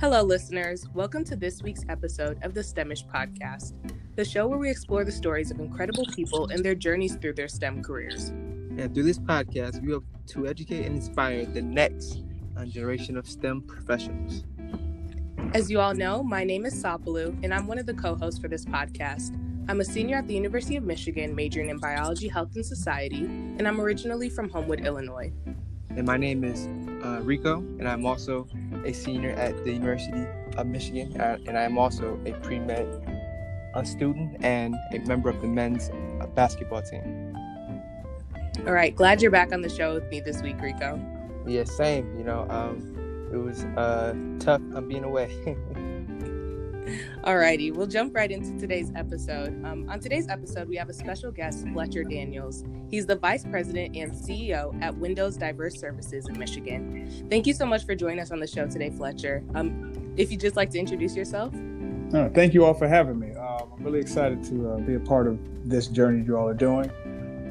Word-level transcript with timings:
Hello, 0.00 0.22
listeners. 0.22 0.88
Welcome 0.94 1.24
to 1.24 1.36
this 1.36 1.62
week's 1.62 1.84
episode 1.90 2.42
of 2.42 2.54
the 2.54 2.62
STEMish 2.62 3.06
podcast, 3.06 3.74
the 4.16 4.24
show 4.24 4.46
where 4.48 4.58
we 4.58 4.70
explore 4.70 5.04
the 5.04 5.12
stories 5.12 5.50
of 5.50 5.60
incredible 5.60 6.06
people 6.14 6.48
and 6.48 6.64
their 6.64 6.74
journeys 6.74 7.16
through 7.16 7.34
their 7.34 7.48
STEM 7.48 7.82
careers. 7.82 8.28
And 8.28 8.94
through 8.94 9.02
this 9.02 9.18
podcast, 9.18 9.84
we 9.84 9.92
hope 9.92 10.06
to 10.28 10.46
educate 10.46 10.86
and 10.86 10.96
inspire 10.96 11.44
the 11.44 11.60
next 11.60 12.22
generation 12.64 13.18
of 13.18 13.28
STEM 13.28 13.60
professionals. 13.60 14.44
As 15.52 15.70
you 15.70 15.80
all 15.80 15.92
know, 15.92 16.22
my 16.22 16.44
name 16.44 16.64
is 16.64 16.82
Sapalu, 16.82 17.38
and 17.44 17.52
I'm 17.52 17.66
one 17.66 17.78
of 17.78 17.84
the 17.84 17.92
co 17.92 18.14
hosts 18.14 18.40
for 18.40 18.48
this 18.48 18.64
podcast. 18.64 19.38
I'm 19.68 19.82
a 19.82 19.84
senior 19.84 20.16
at 20.16 20.26
the 20.26 20.34
University 20.34 20.76
of 20.76 20.84
Michigan, 20.84 21.34
majoring 21.34 21.68
in 21.68 21.76
biology, 21.76 22.28
health, 22.28 22.56
and 22.56 22.64
society, 22.64 23.24
and 23.26 23.68
I'm 23.68 23.78
originally 23.78 24.30
from 24.30 24.48
Homewood, 24.48 24.80
Illinois. 24.80 25.30
And 25.90 26.06
my 26.06 26.16
name 26.16 26.42
is 26.42 26.68
uh, 27.04 27.20
Rico, 27.22 27.58
and 27.58 27.86
I'm 27.86 28.06
also 28.06 28.48
a 28.84 28.92
senior 28.92 29.30
at 29.30 29.64
the 29.64 29.72
University 29.72 30.26
of 30.56 30.66
Michigan, 30.66 31.20
uh, 31.20 31.38
and 31.46 31.56
I'm 31.56 31.78
also 31.78 32.18
a 32.26 32.32
pre 32.32 32.58
med 32.58 32.86
student 33.84 34.44
and 34.44 34.74
a 34.92 34.98
member 35.00 35.28
of 35.28 35.40
the 35.40 35.46
men's 35.46 35.90
uh, 36.20 36.26
basketball 36.34 36.82
team. 36.82 37.36
All 38.66 38.72
right, 38.72 38.94
glad 38.94 39.22
you're 39.22 39.30
back 39.30 39.52
on 39.52 39.62
the 39.62 39.70
show 39.70 39.94
with 39.94 40.08
me 40.10 40.20
this 40.20 40.42
week, 40.42 40.60
Rico. 40.60 41.00
Yeah, 41.46 41.64
same. 41.64 42.18
You 42.18 42.24
know, 42.24 42.46
um, 42.50 43.28
it 43.32 43.36
was 43.36 43.64
uh, 43.76 44.14
tough 44.38 44.60
on 44.74 44.88
being 44.88 45.04
away. 45.04 45.30
Alrighty, 47.24 47.74
we'll 47.74 47.86
jump 47.86 48.14
right 48.14 48.30
into 48.30 48.58
today's 48.58 48.90
episode. 48.96 49.62
Um, 49.66 49.86
on 49.90 50.00
today's 50.00 50.26
episode, 50.30 50.70
we 50.70 50.76
have 50.76 50.88
a 50.88 50.94
special 50.94 51.30
guest, 51.30 51.66
Fletcher 51.74 52.02
Daniels. 52.02 52.64
He's 52.88 53.04
the 53.04 53.14
Vice 53.14 53.44
President 53.44 53.94
and 53.94 54.10
CEO 54.10 54.74
at 54.82 54.96
Windows 54.96 55.36
Diverse 55.36 55.78
Services 55.78 56.26
in 56.28 56.38
Michigan. 56.38 57.26
Thank 57.28 57.46
you 57.46 57.52
so 57.52 57.66
much 57.66 57.84
for 57.84 57.94
joining 57.94 58.20
us 58.20 58.30
on 58.30 58.40
the 58.40 58.46
show 58.46 58.66
today, 58.66 58.88
Fletcher. 58.88 59.44
Um, 59.54 60.14
if 60.16 60.30
you'd 60.30 60.40
just 60.40 60.56
like 60.56 60.70
to 60.70 60.78
introduce 60.78 61.14
yourself. 61.14 61.52
Uh, 62.14 62.30
thank 62.30 62.54
you 62.54 62.64
all 62.64 62.72
for 62.72 62.88
having 62.88 63.18
me. 63.18 63.34
Um, 63.34 63.70
I'm 63.76 63.84
really 63.84 64.00
excited 64.00 64.42
to 64.44 64.70
uh, 64.70 64.76
be 64.78 64.94
a 64.94 65.00
part 65.00 65.26
of 65.26 65.38
this 65.68 65.88
journey 65.88 66.24
you 66.24 66.38
all 66.38 66.48
are 66.48 66.54
doing. 66.54 66.90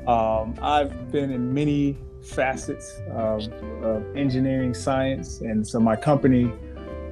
Um, 0.08 0.56
I've 0.64 1.12
been 1.12 1.30
in 1.30 1.54
many 1.54 1.96
facets 2.24 3.00
of, 3.12 3.48
of 3.84 4.18
engineering 4.18 4.74
science, 4.74 5.42
and 5.42 5.66
so 5.66 5.80
my 5.80 5.96
company 5.96 6.52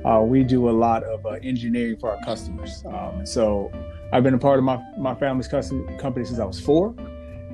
uh, 0.07 0.21
we 0.21 0.43
do 0.43 0.69
a 0.69 0.71
lot 0.71 1.03
of 1.03 1.25
uh, 1.25 1.31
engineering 1.43 1.97
for 1.97 2.11
our 2.11 2.23
customers. 2.23 2.83
Um, 2.85 3.25
so 3.25 3.71
I've 4.13 4.23
been 4.23 4.33
a 4.33 4.39
part 4.39 4.57
of 4.57 4.63
my, 4.63 4.81
my 4.97 5.13
family's 5.15 5.49
custom 5.49 5.85
company 5.97 6.25
since 6.25 6.39
I 6.39 6.45
was 6.45 6.59
four. 6.59 6.95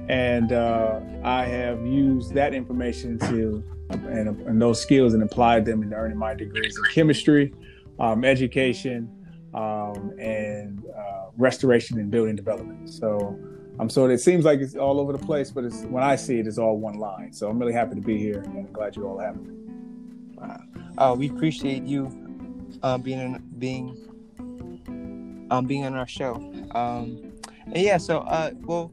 And 0.07 0.51
uh, 0.51 0.99
I 1.23 1.45
have 1.45 1.83
used 1.85 2.33
that 2.35 2.53
information 2.53 3.17
to 3.19 3.63
and, 3.89 4.27
and, 4.27 4.61
those 4.61 4.81
skills 4.81 5.13
and 5.13 5.23
applied 5.23 5.65
them 5.65 5.81
in 5.81 5.93
earning 5.93 6.17
my 6.17 6.33
degrees 6.33 6.77
in 6.77 6.83
chemistry, 6.93 7.53
um, 7.99 8.25
education, 8.25 9.09
um, 9.53 10.13
and 10.19 10.83
uh, 10.85 11.27
restoration 11.37 11.99
and 11.99 12.11
building 12.11 12.35
development. 12.35 12.89
So 12.89 13.39
um, 13.79 13.89
so 13.89 14.05
it 14.05 14.19
seems 14.19 14.45
like 14.45 14.59
it's 14.59 14.75
all 14.75 14.99
over 14.99 15.13
the 15.13 15.25
place, 15.25 15.51
but 15.51 15.63
it's 15.63 15.81
when 15.83 16.03
I 16.03 16.15
see 16.15 16.39
it, 16.39 16.47
it's 16.47 16.57
all 16.57 16.77
one 16.77 16.95
line. 16.95 17.33
So 17.33 17.49
I'm 17.49 17.57
really 17.57 17.73
happy 17.73 17.95
to 17.95 18.01
be 18.01 18.17
here 18.17 18.41
and 18.41 18.71
glad 18.73 18.95
you 18.95 19.07
all 19.07 19.19
have 19.19 19.35
me. 19.37 19.53
Wow. 20.35 20.61
Uh, 20.97 21.15
we 21.15 21.29
appreciate 21.29 21.83
you 21.83 22.22
um, 22.81 23.01
being 23.01 23.19
in, 23.19 23.43
being 23.59 25.47
um, 25.51 25.65
being 25.65 25.85
on 25.85 25.93
our 25.93 26.07
show. 26.07 26.35
Um, 26.71 27.33
and 27.65 27.77
yeah, 27.77 27.97
so 27.97 28.19
uh, 28.19 28.51
well, 28.61 28.91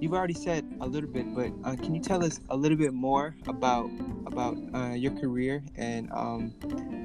you've 0.00 0.14
already 0.14 0.34
said 0.34 0.64
a 0.80 0.86
little 0.86 1.08
bit, 1.08 1.34
but 1.34 1.52
uh, 1.64 1.76
can 1.76 1.94
you 1.94 2.00
tell 2.00 2.24
us 2.24 2.40
a 2.50 2.56
little 2.56 2.78
bit 2.78 2.94
more 2.94 3.36
about 3.46 3.90
about 4.26 4.56
uh, 4.74 4.94
your 4.94 5.12
career 5.12 5.62
and 5.76 6.10
um, 6.12 6.50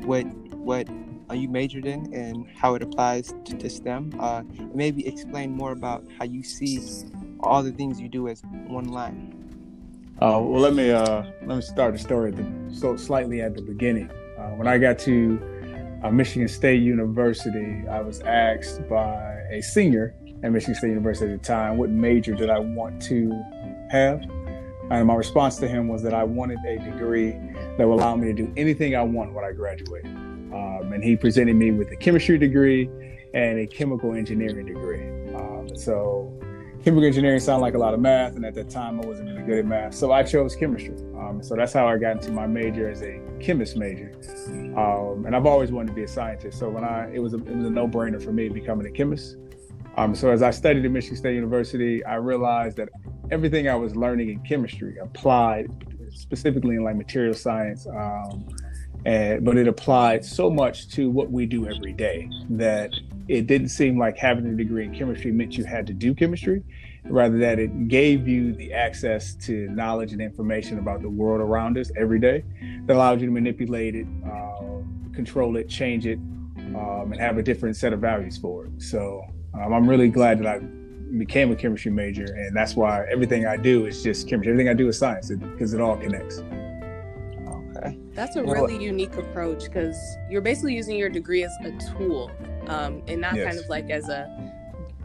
what 0.06 0.24
what 0.56 0.88
uh, 1.30 1.34
you 1.34 1.50
majored 1.50 1.86
in 1.86 2.14
and 2.14 2.48
how 2.56 2.76
it 2.76 2.82
applies 2.82 3.34
to, 3.46 3.58
to 3.58 3.70
STEM? 3.70 4.14
Uh, 4.20 4.44
maybe 4.74 5.06
explain 5.08 5.52
more 5.52 5.72
about 5.72 6.04
how 6.18 6.26
you 6.26 6.44
see 6.44 6.80
all 7.42 7.64
the 7.64 7.72
things 7.72 8.00
you 8.00 8.08
do 8.08 8.28
as 8.28 8.42
one 8.68 8.86
line. 8.86 9.38
Uh, 10.22 10.38
well, 10.40 10.62
let 10.62 10.74
me 10.74 10.92
uh, 10.92 11.24
let 11.46 11.56
me 11.56 11.62
start 11.62 11.94
the 11.94 12.00
story 12.00 12.32
the, 12.32 12.46
so 12.72 12.96
slightly 12.96 13.42
at 13.42 13.56
the 13.56 13.62
beginning. 13.62 14.10
Uh, 14.38 14.50
when 14.52 14.68
I 14.68 14.78
got 14.78 14.98
to 15.00 15.51
uh, 16.04 16.10
Michigan 16.10 16.48
State 16.48 16.82
University, 16.82 17.88
I 17.88 18.02
was 18.02 18.22
asked 18.22 18.88
by 18.90 19.42
a 19.52 19.62
senior 19.62 20.16
at 20.44 20.52
Michigan 20.52 20.76
State 20.76 20.90
University 20.90 21.32
at 21.32 21.42
the 21.42 21.48
time 21.48 21.78
what 21.78 21.90
major 21.90 22.34
did 22.34 22.50
I 22.50 22.60
want 22.60 23.02
to 23.04 23.32
have. 23.90 24.22
And 24.90 25.08
my 25.08 25.16
response 25.16 25.58
to 25.58 25.68
him 25.68 25.88
was 25.88 26.02
that 26.04 26.14
I 26.14 26.24
wanted 26.24 26.60
a 26.66 26.78
degree 26.80 27.32
that 27.78 27.88
would 27.88 27.94
allow 27.94 28.16
me 28.16 28.28
to 28.28 28.34
do 28.34 28.52
anything 28.58 28.96
I 28.96 29.04
want 29.04 29.34
when 29.34 29.46
I 29.46 29.52
graduate. 29.52 30.06
Um, 30.06 30.92
and 30.94 31.04
he 31.04 31.16
presented 31.16 31.56
me 31.56 31.72
with 31.72 31.92
a 31.92 31.96
chemistry 31.96 32.38
degree 32.38 32.90
and 33.34 33.60
a 33.60 33.68
chemical 33.68 34.14
engineering 34.14 34.66
degree. 34.66 35.08
Um, 35.34 35.70
so 35.76 36.34
chemical 36.84 37.06
engineering 37.06 37.40
sounded 37.40 37.62
like 37.62 37.76
a 37.76 37.78
lot 37.78 37.94
of 37.94 38.00
math, 38.00 38.36
and 38.36 38.46
at 38.46 38.56
that 38.56 38.70
time 38.70 39.00
I 39.00 39.06
wasn't 39.06 39.30
really 39.30 39.44
good 39.44 39.60
at 39.60 39.66
math, 39.66 39.94
so 39.94 40.12
I 40.12 40.24
chose 40.24 40.56
chemistry. 40.56 40.96
Um, 41.16 41.42
so 41.44 41.56
that's 41.56 41.74
how 41.74 41.88
I 41.88 41.98
got 41.98 42.18
into 42.18 42.32
my 42.32 42.48
major 42.48 42.90
as 42.90 43.02
a 43.04 43.22
chemist 43.40 43.78
major. 43.78 44.12
Um, 44.76 45.26
and 45.26 45.36
I've 45.36 45.46
always 45.46 45.72
wanted 45.72 45.90
to 45.90 45.94
be 45.94 46.04
a 46.04 46.08
scientist, 46.08 46.58
so 46.60 46.70
when 46.70 46.84
I 46.84 47.12
it 47.14 47.20
was 47.20 47.34
a, 47.34 47.38
it 47.38 47.56
was 47.56 47.66
a 47.66 47.70
no 47.70 47.88
brainer 47.88 48.22
for 48.22 48.32
me 48.32 48.50
becoming 48.50 48.88
a 48.88 48.92
chemist. 48.92 49.38
Um, 49.98 50.16
so 50.16 50.30
as 50.32 50.42
I 50.42 50.52
studied 50.52 50.86
at 50.86 50.92
Michigan 50.92 51.18
State 51.18 51.36
University, 51.36 52.04
I 52.06 52.16
realized 52.16 52.78
that 52.78 52.90
everything 53.30 53.68
I 53.68 53.76
was 53.76 53.96
learning 53.96 54.30
in 54.30 54.40
chemistry 54.40 54.98
applied 54.98 55.70
specifically 56.12 56.76
in 56.76 56.84
like 56.84 56.96
material 56.96 57.34
science. 57.34 57.88
Um, 57.88 58.48
and, 59.06 59.44
but 59.44 59.58
it 59.58 59.68
applied 59.68 60.24
so 60.24 60.50
much 60.50 60.90
to 60.90 61.10
what 61.10 61.32
we 61.32 61.46
do 61.46 61.68
every 61.68 61.94
day 61.94 62.30
that 62.52 62.94
it 63.28 63.48
didn't 63.48 63.70
seem 63.70 63.98
like 63.98 64.18
having 64.18 64.46
a 64.46 64.56
degree 64.56 64.86
in 64.86 64.94
chemistry 64.94 65.32
meant 65.32 65.58
you 65.58 65.64
had 65.64 65.88
to 65.88 65.94
do 65.94 66.14
chemistry, 66.14 66.64
rather 67.06 67.38
that 67.40 67.60
it 67.60 67.88
gave 67.88 68.28
you 68.28 68.54
the 68.54 68.74
access 68.74 69.34
to 69.36 69.68
knowledge 69.70 70.12
and 70.12 70.22
information 70.22 70.80
about 70.80 71.02
the 71.02 71.10
world 71.10 71.42
around 71.42 71.78
us 71.78 71.92
every 71.96 72.20
day 72.20 72.44
that 72.86 72.96
allowed 72.96 73.20
you 73.20 73.28
to 73.28 73.32
manipulate 73.32 73.96
it, 73.96 74.08
uh, 74.26 74.82
control 75.14 75.58
it, 75.58 75.68
change 75.68 76.06
it, 76.06 76.20
um, 76.76 77.10
and 77.12 77.20
have 77.20 77.38
a 77.38 77.44
different 77.44 77.76
set 77.76 77.94
of 77.94 78.00
values 78.00 78.38
for 78.38 78.66
it. 78.66 78.82
So 78.82 79.24
um, 79.54 79.74
I'm 79.74 79.90
really 79.90 80.10
glad 80.10 80.40
that 80.40 80.48
I 80.48 80.60
became 81.18 81.52
a 81.52 81.56
chemistry 81.56 81.92
major, 81.92 82.26
and 82.26 82.56
that's 82.56 82.76
why 82.76 83.06
everything 83.12 83.46
I 83.46 83.58
do 83.58 83.86
is 83.86 84.02
just 84.02 84.30
chemistry. 84.30 84.52
Everything 84.54 84.70
I 84.70 84.74
do 84.74 84.88
is 84.88 84.98
science 84.98 85.30
because 85.30 85.74
it, 85.74 85.78
it 85.78 85.82
all 85.82 85.98
connects. 85.98 86.42
Okay. 87.76 87.98
That's 88.14 88.36
a 88.36 88.44
really 88.44 88.82
unique 88.82 89.16
approach 89.16 89.64
because 89.64 89.98
you're 90.30 90.42
basically 90.42 90.76
using 90.76 90.98
your 90.98 91.10
degree 91.10 91.44
as 91.44 91.52
a 91.64 91.72
tool 91.98 92.32
um, 92.72 93.04
and 93.08 93.20
not 93.20 93.36
yes. 93.36 93.46
kind 93.46 93.60
of 93.60 93.70
like 93.70 93.90
as 93.90 94.08
a 94.10 94.30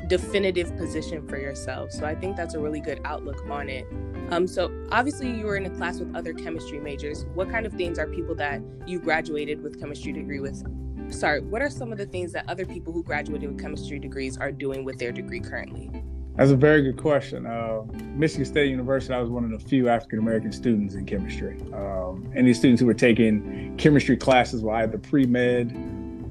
definitive 0.07 0.75
position 0.77 1.27
for 1.27 1.37
yourself. 1.37 1.91
So 1.91 2.07
I 2.07 2.15
think 2.15 2.37
that's 2.37 2.55
a 2.55 2.61
really 2.61 2.81
good 2.81 3.01
outlook 3.05 3.43
on 3.51 3.69
it. 3.69 3.87
Um, 4.31 4.47
so 4.47 4.71
obviously 4.93 5.31
you 5.37 5.47
were 5.47 5.57
in 5.57 5.67
a 5.67 5.71
class 5.71 5.99
with 5.99 6.15
other 6.15 6.33
chemistry 6.33 6.79
majors. 6.79 7.27
What 7.35 7.51
kind 7.51 7.67
of 7.67 7.73
things 7.73 7.99
are 7.99 8.07
people 8.07 8.35
that 8.37 8.63
you 8.87 9.01
graduated 9.01 9.63
with 9.63 9.81
chemistry 9.81 10.13
degree 10.13 10.39
with? 10.39 10.65
Sorry, 11.13 11.41
what 11.41 11.61
are 11.61 11.71
some 11.71 11.93
of 11.93 11.99
the 11.99 12.07
things 12.07 12.33
that 12.33 12.49
other 12.49 12.65
people 12.65 12.93
who 12.93 13.03
graduated 13.03 13.51
with 13.51 13.61
chemistry 13.61 13.99
degrees 13.99 14.39
are 14.39 14.53
doing 14.53 14.85
with 14.85 14.99
their 14.99 15.13
degree 15.13 15.41
currently? 15.41 15.91
That's 16.37 16.51
a 16.51 16.57
very 16.57 16.83
good 16.83 16.99
question. 16.99 17.47
Uh, 17.47 17.83
Michigan 18.15 18.45
State 18.45 18.69
University, 18.69 19.15
I 19.15 19.21
was 19.21 19.31
one 19.31 19.45
of 19.45 19.51
the 19.51 19.59
few 19.59 19.89
African 19.89 20.19
American 20.19 20.53
students 20.53 20.95
in 20.95 21.07
chemistry. 21.07 21.59
Um, 21.73 22.31
and 22.35 22.47
these 22.47 22.59
students 22.59 22.81
who 22.81 22.87
were 22.87 22.95
taking 22.95 23.75
chemistry 23.79 24.17
classes 24.17 24.63
were 24.63 24.75
either 24.75 24.99
pre 24.99 25.25
med 25.25 25.73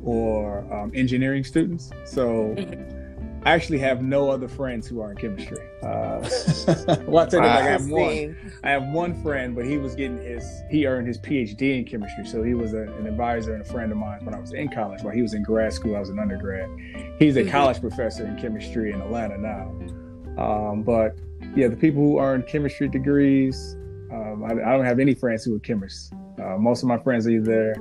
or 0.05 0.59
um, 0.73 0.91
engineering 0.95 1.43
students. 1.43 1.91
So 2.05 2.55
I 3.45 3.51
actually 3.51 3.77
have 3.79 4.01
no 4.01 4.31
other 4.31 4.47
friends 4.47 4.87
who 4.87 5.01
are 5.01 5.11
in 5.11 5.17
chemistry. 5.17 5.59
Uh, 5.83 6.27
well, 7.07 7.25
I 7.25 7.29
tell 7.29 7.41
you, 7.41 7.45
like 7.45 7.59
I 7.59 7.61
have 7.61 7.87
one. 7.87 8.51
I 8.63 8.69
have 8.71 8.87
one 8.87 9.21
friend, 9.21 9.55
but 9.55 9.65
he 9.65 9.77
was 9.77 9.93
getting 9.93 10.17
his. 10.17 10.43
He 10.71 10.87
earned 10.87 11.07
his 11.07 11.19
PhD 11.19 11.77
in 11.77 11.85
chemistry, 11.85 12.25
so 12.25 12.41
he 12.41 12.55
was 12.55 12.73
a, 12.73 12.83
an 12.83 13.05
advisor 13.05 13.53
and 13.53 13.61
a 13.61 13.65
friend 13.65 13.91
of 13.91 13.99
mine 13.99 14.25
when 14.25 14.33
I 14.33 14.39
was 14.39 14.53
in 14.53 14.69
college. 14.69 15.03
While 15.03 15.13
he 15.13 15.21
was 15.21 15.35
in 15.35 15.43
grad 15.43 15.73
school, 15.73 15.95
I 15.95 15.99
was 15.99 16.09
an 16.09 16.17
undergrad. 16.17 16.69
He's 17.19 17.35
a 17.35 17.41
mm-hmm. 17.41 17.51
college 17.51 17.81
professor 17.81 18.25
in 18.25 18.35
chemistry 18.37 18.91
in 18.91 18.99
Atlanta 18.99 19.37
now. 19.37 19.67
Um, 20.43 20.81
but 20.81 21.15
yeah, 21.55 21.67
the 21.67 21.77
people 21.77 22.01
who 22.01 22.19
earn 22.19 22.41
chemistry 22.43 22.89
degrees, 22.89 23.77
um, 24.11 24.43
I, 24.43 24.53
I, 24.53 24.75
don't 24.75 24.85
have 24.85 24.99
any 24.99 25.13
friends 25.13 25.45
who 25.45 25.55
are 25.55 25.59
chemists. 25.59 26.11
Uh, 26.41 26.57
most 26.57 26.81
of 26.81 26.89
my 26.89 26.97
friends 26.97 27.27
are 27.27 27.31
either 27.31 27.75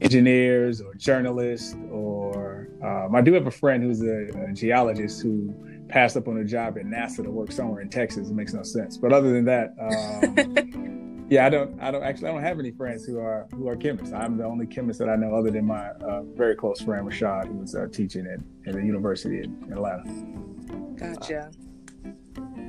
engineers 0.00 0.80
or 0.80 0.94
journalists, 0.94 1.74
or 1.90 2.68
um, 2.82 3.14
I 3.14 3.20
do 3.20 3.32
have 3.32 3.46
a 3.46 3.50
friend 3.50 3.82
who's 3.82 4.02
a, 4.02 4.28
a, 4.48 4.52
geologist 4.52 5.22
who 5.22 5.52
passed 5.88 6.16
up 6.16 6.28
on 6.28 6.38
a 6.38 6.44
job 6.44 6.78
at 6.78 6.84
NASA 6.84 7.24
to 7.24 7.30
work 7.30 7.50
somewhere 7.50 7.80
in 7.80 7.88
Texas. 7.88 8.28
It 8.28 8.34
makes 8.34 8.52
no 8.52 8.62
sense. 8.62 8.96
But 8.96 9.12
other 9.12 9.32
than 9.32 9.44
that, 9.46 9.74
um, 9.80 11.26
yeah, 11.30 11.46
I 11.46 11.50
don't, 11.50 11.80
I 11.80 11.90
don't 11.90 12.02
actually, 12.02 12.28
I 12.28 12.32
don't 12.32 12.42
have 12.42 12.60
any 12.60 12.70
friends 12.70 13.04
who 13.04 13.18
are 13.18 13.48
who 13.54 13.68
are 13.68 13.76
chemists. 13.76 14.12
I'm 14.12 14.36
the 14.36 14.44
only 14.44 14.66
chemist 14.66 14.98
that 15.00 15.08
I 15.08 15.16
know, 15.16 15.34
other 15.34 15.50
than 15.50 15.66
my 15.66 15.88
uh, 15.88 16.22
very 16.22 16.54
close 16.54 16.80
friend 16.80 17.06
Rashad, 17.06 17.48
who 17.48 17.54
was 17.54 17.74
uh, 17.74 17.88
teaching 17.90 18.26
at, 18.26 18.40
at 18.68 18.74
the 18.74 18.84
university 18.84 19.38
in, 19.38 19.62
in 19.66 19.72
Atlanta. 19.72 20.04
Gotcha. 20.96 21.50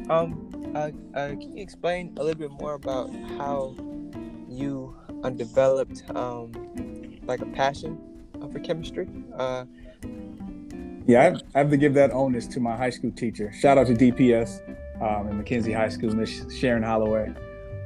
Um, 0.09 0.49
uh, 0.73 0.89
uh, 1.15 1.29
can 1.29 1.55
you 1.55 1.61
explain 1.61 2.15
a 2.17 2.23
little 2.23 2.39
bit 2.39 2.51
more 2.59 2.73
about 2.73 3.13
how 3.37 3.75
you 4.47 4.95
developed 5.35 6.03
um, 6.15 6.51
like 7.29 7.41
a 7.41 7.45
passion 7.45 7.97
for 8.51 8.59
chemistry. 8.59 9.07
Uh, 9.37 9.63
yeah, 11.05 11.21
I 11.21 11.23
have, 11.23 11.41
I 11.55 11.59
have, 11.59 11.69
to 11.69 11.77
give 11.77 11.93
that 11.93 12.11
onus 12.11 12.47
to 12.47 12.59
my 12.59 12.75
high 12.75 12.89
school 12.89 13.11
teacher. 13.11 13.53
Shout 13.53 13.77
out 13.77 13.87
to 13.87 13.93
DPS 13.93 14.61
um, 15.01 15.29
in 15.29 15.37
Mackenzie 15.37 15.71
High 15.71 15.89
School, 15.89 16.13
Miss 16.13 16.43
Sharon 16.53 16.83
Holloway. 16.83 17.33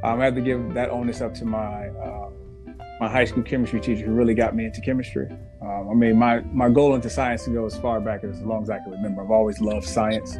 Um, 0.03 0.19
I 0.19 0.25
have 0.25 0.35
to 0.35 0.41
give 0.41 0.73
that 0.73 0.89
onus 0.89 1.21
up 1.21 1.33
to 1.35 1.45
my 1.45 1.89
uh, 1.89 2.29
my 2.99 3.09
high 3.09 3.25
school 3.25 3.43
chemistry 3.43 3.79
teacher, 3.79 4.05
who 4.05 4.13
really 4.13 4.33
got 4.33 4.55
me 4.55 4.65
into 4.65 4.81
chemistry. 4.81 5.29
Um, 5.61 5.89
I 5.89 5.93
mean, 5.93 6.17
my 6.17 6.39
my 6.51 6.69
goal 6.69 6.95
into 6.95 7.09
science 7.09 7.45
to 7.45 7.51
go 7.51 7.65
as 7.65 7.77
far 7.77 7.99
back 7.99 8.23
as 8.23 8.41
long 8.41 8.63
as 8.63 8.69
I 8.69 8.79
can 8.79 8.91
remember. 8.91 9.23
I've 9.23 9.31
always 9.31 9.59
loved 9.61 9.87
science. 9.87 10.37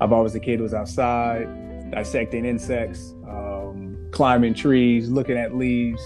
I've 0.00 0.12
always 0.12 0.32
the 0.32 0.40
kid 0.40 0.58
who 0.58 0.64
was 0.64 0.74
outside, 0.74 1.90
dissecting 1.90 2.44
insects, 2.44 3.14
um, 3.28 4.08
climbing 4.10 4.54
trees, 4.54 5.08
looking 5.08 5.38
at 5.38 5.54
leaves, 5.56 6.02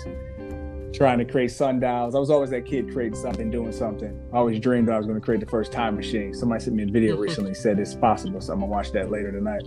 trying 0.92 1.19
to 1.19 1.25
create 1.25 1.50
sundials. 1.50 2.14
I 2.14 2.19
was 2.19 2.31
always 2.31 2.50
that 2.50 2.66
kid 2.66 2.92
creating 2.92 3.19
something, 3.19 3.50
doing 3.50 3.72
something. 3.72 4.20
I 4.32 4.37
always 4.37 4.58
dreamed 4.58 4.88
I 4.88 4.96
was 4.96 5.06
going 5.06 5.19
to 5.19 5.25
create 5.25 5.40
the 5.40 5.46
first 5.46 5.72
time 5.72 5.96
machine. 5.96 6.34
Somebody 6.34 6.64
sent 6.64 6.76
me 6.76 6.84
a 6.84 6.87
video 6.87 7.16
recently 7.19 7.54
said 7.54 7.78
it's 7.78 7.94
possible, 7.94 8.40
so 8.40 8.52
I'm 8.52 8.60
gonna 8.60 8.70
watch 8.70 8.92
that 8.92 9.10
later 9.10 9.32
tonight. 9.32 9.66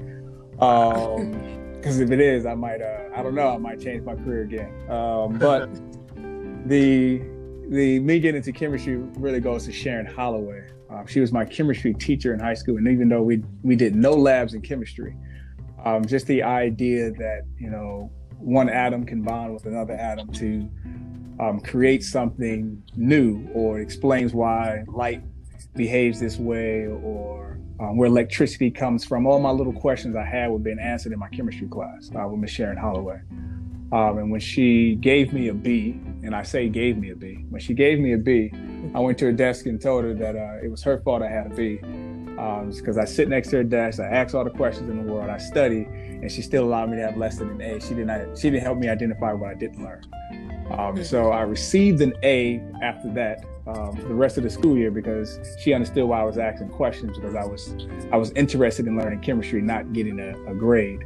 Um, 0.60 1.72
because 1.84 2.00
if 2.00 2.12
it 2.12 2.22
is, 2.22 2.46
I 2.46 2.56
might, 2.56 2.82
uh, 2.82 3.10
I 3.14 3.22
don't 3.22 3.36
know, 3.36 3.50
I 3.50 3.58
might 3.58 3.78
change 3.78 4.06
my 4.06 4.16
career 4.16 4.44
again. 4.44 4.90
Um, 4.90 5.38
but 5.40 5.70
the 6.68 7.22
the 7.70 8.00
me 8.00 8.20
getting 8.20 8.38
into 8.38 8.52
chemistry 8.52 8.98
really 9.18 9.40
goes 9.40 9.66
to 9.66 9.72
Sharon 9.72 10.06
Holloway. 10.06 10.70
Um, 10.90 11.08
she 11.08 11.20
was 11.20 11.32
my 11.32 11.44
chemistry 11.44 11.94
teacher 11.94 12.34
in 12.34 12.40
high 12.40 12.54
school, 12.54 12.78
and 12.78 12.88
even 12.88 13.10
though 13.10 13.22
we 13.22 13.44
we 13.64 13.76
did 13.76 13.96
no 13.96 14.12
labs 14.12 14.54
in 14.54 14.62
chemistry, 14.62 15.16
um, 15.84 16.06
just 16.06 16.28
the 16.28 16.44
idea 16.44 17.12
that 17.12 17.42
you 17.58 17.70
know 17.70 18.10
one 18.38 18.70
atom 18.70 19.06
can 19.06 19.22
bond 19.22 19.54
with 19.54 19.66
another 19.66 19.94
atom 19.94 20.32
to 20.34 20.70
um, 21.40 21.60
create 21.60 22.04
something 22.04 22.82
new, 22.96 23.48
or 23.54 23.80
explains 23.80 24.34
why 24.34 24.84
light 24.88 25.22
behaves 25.76 26.20
this 26.20 26.38
way, 26.38 26.88
or 26.88 27.60
um, 27.80 27.98
where 27.98 28.08
electricity 28.08 28.70
comes 28.70 29.04
from. 29.04 29.26
All 29.26 29.40
my 29.40 29.52
little 29.52 29.74
questions 29.74 30.16
I 30.16 30.26
had 30.26 30.50
were 30.52 30.60
being 30.60 30.80
answered 30.80 31.12
in 31.12 31.20
my 31.20 31.30
chemistry 31.30 31.68
class 31.68 32.12
uh, 32.16 32.28
with 32.28 32.40
Miss 32.40 32.52
Sharon 32.52 32.78
Holloway. 32.78 33.22
Um, 33.92 34.18
and 34.18 34.32
when 34.32 34.40
she 34.40 34.96
gave 34.96 35.34
me 35.34 35.50
a 35.50 35.54
B, 35.54 36.00
and 36.24 36.36
I 36.36 36.42
say 36.42 36.68
gave 36.68 36.98
me 36.98 37.12
a 37.12 37.16
B, 37.16 37.46
when 37.50 37.62
she 37.62 37.76
gave 37.76 38.00
me 38.00 38.14
a 38.14 38.18
B, 38.18 38.52
I 38.96 39.00
went 39.00 39.20
to 39.20 39.26
her 39.26 39.32
desk 39.32 39.68
and 39.68 39.80
told 39.80 40.04
her 40.04 40.14
that 40.16 40.36
uh, 40.36 40.64
it 40.64 40.70
was 40.70 40.82
her 40.84 41.00
fault 41.02 41.22
I 41.22 41.30
had 41.30 41.52
a 41.52 41.56
B. 41.56 41.80
Because 42.34 42.98
um, 42.98 43.02
I 43.02 43.06
sit 43.06 43.30
next 43.30 43.50
to 43.50 43.58
her 43.58 43.64
desk, 43.64 44.00
I 44.00 44.06
ask 44.06 44.34
all 44.34 44.44
the 44.44 44.50
questions 44.50 44.90
in 44.90 45.06
the 45.06 45.14
world, 45.14 45.30
I 45.30 45.38
study, 45.38 45.84
and 45.84 46.32
she 46.32 46.42
still 46.42 46.64
allowed 46.64 46.90
me 46.90 46.98
to 46.98 47.04
have 47.04 47.16
less 47.16 47.38
than 47.38 47.50
an 47.50 47.62
A. 47.62 47.80
She 47.80 47.94
didn't. 47.94 48.36
She 48.36 48.50
didn't 48.50 48.64
help 48.64 48.80
me 48.80 48.90
identify 48.90 49.34
what 49.34 49.52
I 49.52 49.54
didn't 49.54 49.84
learn. 49.84 50.04
Um, 50.72 51.04
so 51.04 51.32
I 51.32 51.42
received 51.42 52.02
an 52.02 52.14
A 52.24 52.62
after 52.82 53.12
that 53.14 53.46
um, 53.66 53.96
the 53.96 54.14
rest 54.14 54.38
of 54.38 54.44
the 54.44 54.50
school 54.50 54.78
year 54.78 54.92
because 54.92 55.40
she 55.60 55.74
understood 55.74 56.04
why 56.06 56.20
I 56.20 56.24
was 56.24 56.38
asking 56.38 56.70
questions 56.70 57.18
because 57.18 57.36
I 57.36 57.46
was 57.46 57.76
I 58.12 58.18
was 58.18 58.32
interested 58.32 58.88
in 58.88 58.98
learning 58.98 59.22
chemistry, 59.22 59.62
not 59.62 59.94
getting 59.94 60.20
a, 60.20 60.52
a 60.52 60.54
grade. 60.54 61.04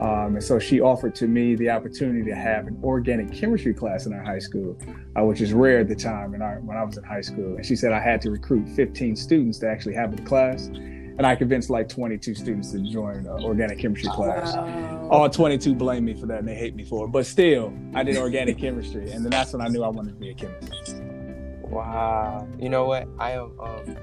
Um, 0.00 0.36
and 0.36 0.44
so 0.44 0.58
she 0.58 0.80
offered 0.80 1.14
to 1.16 1.26
me 1.26 1.54
the 1.54 1.70
opportunity 1.70 2.22
to 2.28 2.36
have 2.36 2.66
an 2.66 2.78
organic 2.84 3.32
chemistry 3.32 3.72
class 3.72 4.04
in 4.04 4.12
our 4.12 4.22
high 4.22 4.38
school, 4.38 4.76
uh, 5.18 5.24
which 5.24 5.40
is 5.40 5.54
rare 5.54 5.80
at 5.80 5.88
the 5.88 5.94
time 5.94 6.34
in 6.34 6.42
our, 6.42 6.60
when 6.60 6.76
I 6.76 6.84
was 6.84 6.98
in 6.98 7.04
high 7.04 7.22
school. 7.22 7.56
And 7.56 7.64
she 7.64 7.76
said 7.76 7.92
I 7.92 8.00
had 8.00 8.20
to 8.22 8.30
recruit 8.30 8.68
15 8.68 9.16
students 9.16 9.58
to 9.60 9.68
actually 9.68 9.94
have 9.94 10.14
the 10.14 10.22
class. 10.22 10.68
And 11.18 11.26
I 11.26 11.34
convinced 11.34 11.70
like 11.70 11.88
22 11.88 12.34
students 12.34 12.72
to 12.72 12.78
join 12.80 13.26
uh, 13.26 13.38
organic 13.42 13.78
chemistry 13.78 14.10
class. 14.10 14.54
Wow. 14.54 15.08
All 15.10 15.30
22 15.30 15.74
blame 15.74 16.04
me 16.04 16.14
for 16.14 16.26
that 16.26 16.40
and 16.40 16.48
they 16.48 16.54
hate 16.54 16.74
me 16.74 16.84
for 16.84 17.06
it. 17.06 17.08
But 17.08 17.24
still, 17.24 17.72
I 17.94 18.02
did 18.02 18.18
organic 18.18 18.58
chemistry. 18.58 19.10
And 19.10 19.24
then 19.24 19.30
that's 19.30 19.52
when 19.52 19.62
I 19.62 19.68
knew 19.68 19.82
I 19.82 19.88
wanted 19.88 20.10
to 20.10 20.20
be 20.20 20.30
a 20.30 20.34
chemist. 20.34 21.02
Wow. 21.62 22.46
You 22.58 22.68
know 22.68 22.84
what? 22.84 23.08
I 23.18 23.32
am. 23.32 23.58
Um, 23.58 23.96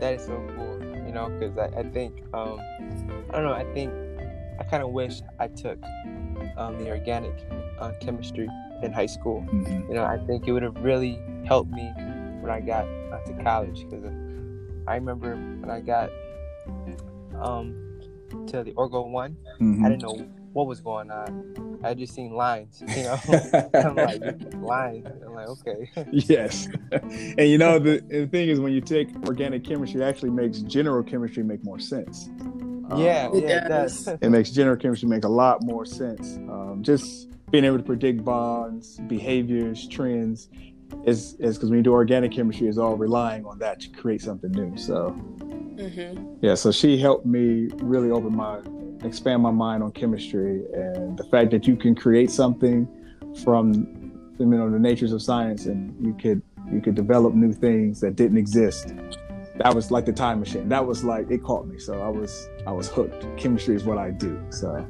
that 0.00 0.14
is 0.14 0.26
so 0.26 0.42
cool. 0.56 0.78
You 1.06 1.12
know, 1.12 1.28
because 1.28 1.56
I, 1.58 1.80
I 1.80 1.82
think 1.82 2.22
um, 2.34 2.58
I 3.30 3.32
don't 3.32 3.44
know. 3.44 3.52
I 3.52 3.64
think 3.74 3.92
I 4.58 4.64
kind 4.64 4.82
of 4.82 4.90
wish 4.90 5.20
I 5.38 5.48
took 5.48 5.78
um, 6.56 6.78
the 6.78 6.90
organic 6.90 7.32
uh, 7.78 7.92
chemistry 8.00 8.48
in 8.82 8.92
high 8.92 9.06
school. 9.06 9.46
Mm-hmm. 9.52 9.88
You 9.88 9.94
know, 9.94 10.04
I 10.04 10.18
think 10.26 10.48
it 10.48 10.52
would 10.52 10.62
have 10.62 10.76
really 10.82 11.20
helped 11.44 11.70
me 11.70 11.90
when 12.40 12.50
I 12.50 12.60
got 12.60 12.84
uh, 13.12 13.20
to 13.26 13.42
college 13.42 13.86
because 13.88 14.04
I 14.86 14.94
remember 14.94 15.36
when 15.36 15.70
I 15.70 15.80
got 15.80 16.10
um, 17.40 18.00
to 18.48 18.62
the 18.62 18.72
Orgo 18.72 19.08
one, 19.08 19.36
mm-hmm. 19.60 19.84
I 19.84 19.88
didn't 19.90 20.02
know 20.02 20.28
what 20.52 20.66
was 20.66 20.80
going 20.80 21.10
on. 21.10 21.80
I 21.84 21.94
just 21.94 22.14
seen 22.14 22.32
lines, 22.32 22.82
you 22.88 23.04
know. 23.04 23.18
I'm 23.74 23.94
like 23.94 24.20
lines. 24.54 25.06
I'm 25.24 25.34
like, 25.34 25.48
okay. 25.48 25.88
yes, 26.12 26.68
and 26.92 27.48
you 27.48 27.58
know 27.58 27.78
the, 27.78 28.02
the 28.08 28.26
thing 28.26 28.48
is 28.48 28.58
when 28.58 28.72
you 28.72 28.80
take 28.80 29.08
organic 29.26 29.64
chemistry, 29.64 30.00
it 30.00 30.04
actually 30.04 30.30
makes 30.30 30.58
general 30.60 31.02
chemistry 31.02 31.42
make 31.42 31.62
more 31.64 31.78
sense. 31.78 32.28
Um, 32.90 33.00
yeah, 33.00 33.28
it, 33.32 33.44
yeah, 33.44 33.68
does. 33.68 34.08
it 34.20 34.30
makes 34.30 34.50
general 34.50 34.76
chemistry 34.76 35.08
make 35.08 35.24
a 35.24 35.28
lot 35.28 35.62
more 35.62 35.84
sense. 35.84 36.36
Um, 36.36 36.80
just 36.82 37.28
being 37.50 37.64
able 37.64 37.78
to 37.78 37.84
predict 37.84 38.24
bonds, 38.24 38.98
behaviors, 39.06 39.86
trends, 39.88 40.48
is 41.04 41.34
is 41.38 41.56
because 41.56 41.70
when 41.70 41.78
you 41.78 41.82
do 41.82 41.92
organic 41.92 42.32
chemistry, 42.32 42.68
it's 42.68 42.78
all 42.78 42.96
relying 42.96 43.44
on 43.44 43.58
that 43.58 43.80
to 43.80 43.88
create 43.90 44.22
something 44.22 44.50
new. 44.52 44.76
So, 44.76 45.16
mm-hmm. 45.76 46.36
yeah, 46.40 46.54
so 46.54 46.72
she 46.72 46.98
helped 46.98 47.26
me 47.26 47.68
really 47.76 48.10
open 48.10 48.36
my 48.36 48.60
expand 49.04 49.42
my 49.42 49.50
mind 49.50 49.82
on 49.82 49.92
chemistry 49.92 50.64
and 50.74 51.16
the 51.16 51.24
fact 51.24 51.50
that 51.52 51.66
you 51.66 51.76
can 51.76 51.94
create 51.94 52.30
something 52.30 52.88
from 53.44 53.72
you 54.38 54.46
know 54.46 54.70
the 54.70 54.78
natures 54.78 55.12
of 55.12 55.22
science 55.22 55.66
and 55.66 55.94
you 56.04 56.14
could 56.14 56.42
you 56.72 56.80
could 56.80 56.94
develop 56.94 57.34
new 57.34 57.52
things 57.52 58.00
that 58.00 58.16
didn't 58.16 58.38
exist. 58.38 58.94
That 59.56 59.74
was 59.74 59.90
like 59.90 60.04
the 60.04 60.12
time 60.12 60.40
machine. 60.40 60.68
That 60.68 60.86
was 60.86 61.02
like 61.04 61.30
it 61.30 61.42
caught 61.42 61.66
me 61.66 61.78
so 61.78 62.00
i 62.00 62.08
was 62.08 62.48
i 62.66 62.72
was 62.72 62.88
hooked. 62.88 63.26
Chemistry 63.36 63.74
is 63.76 63.84
what 63.84 63.98
i 63.98 64.10
do 64.10 64.40
so. 64.50 64.86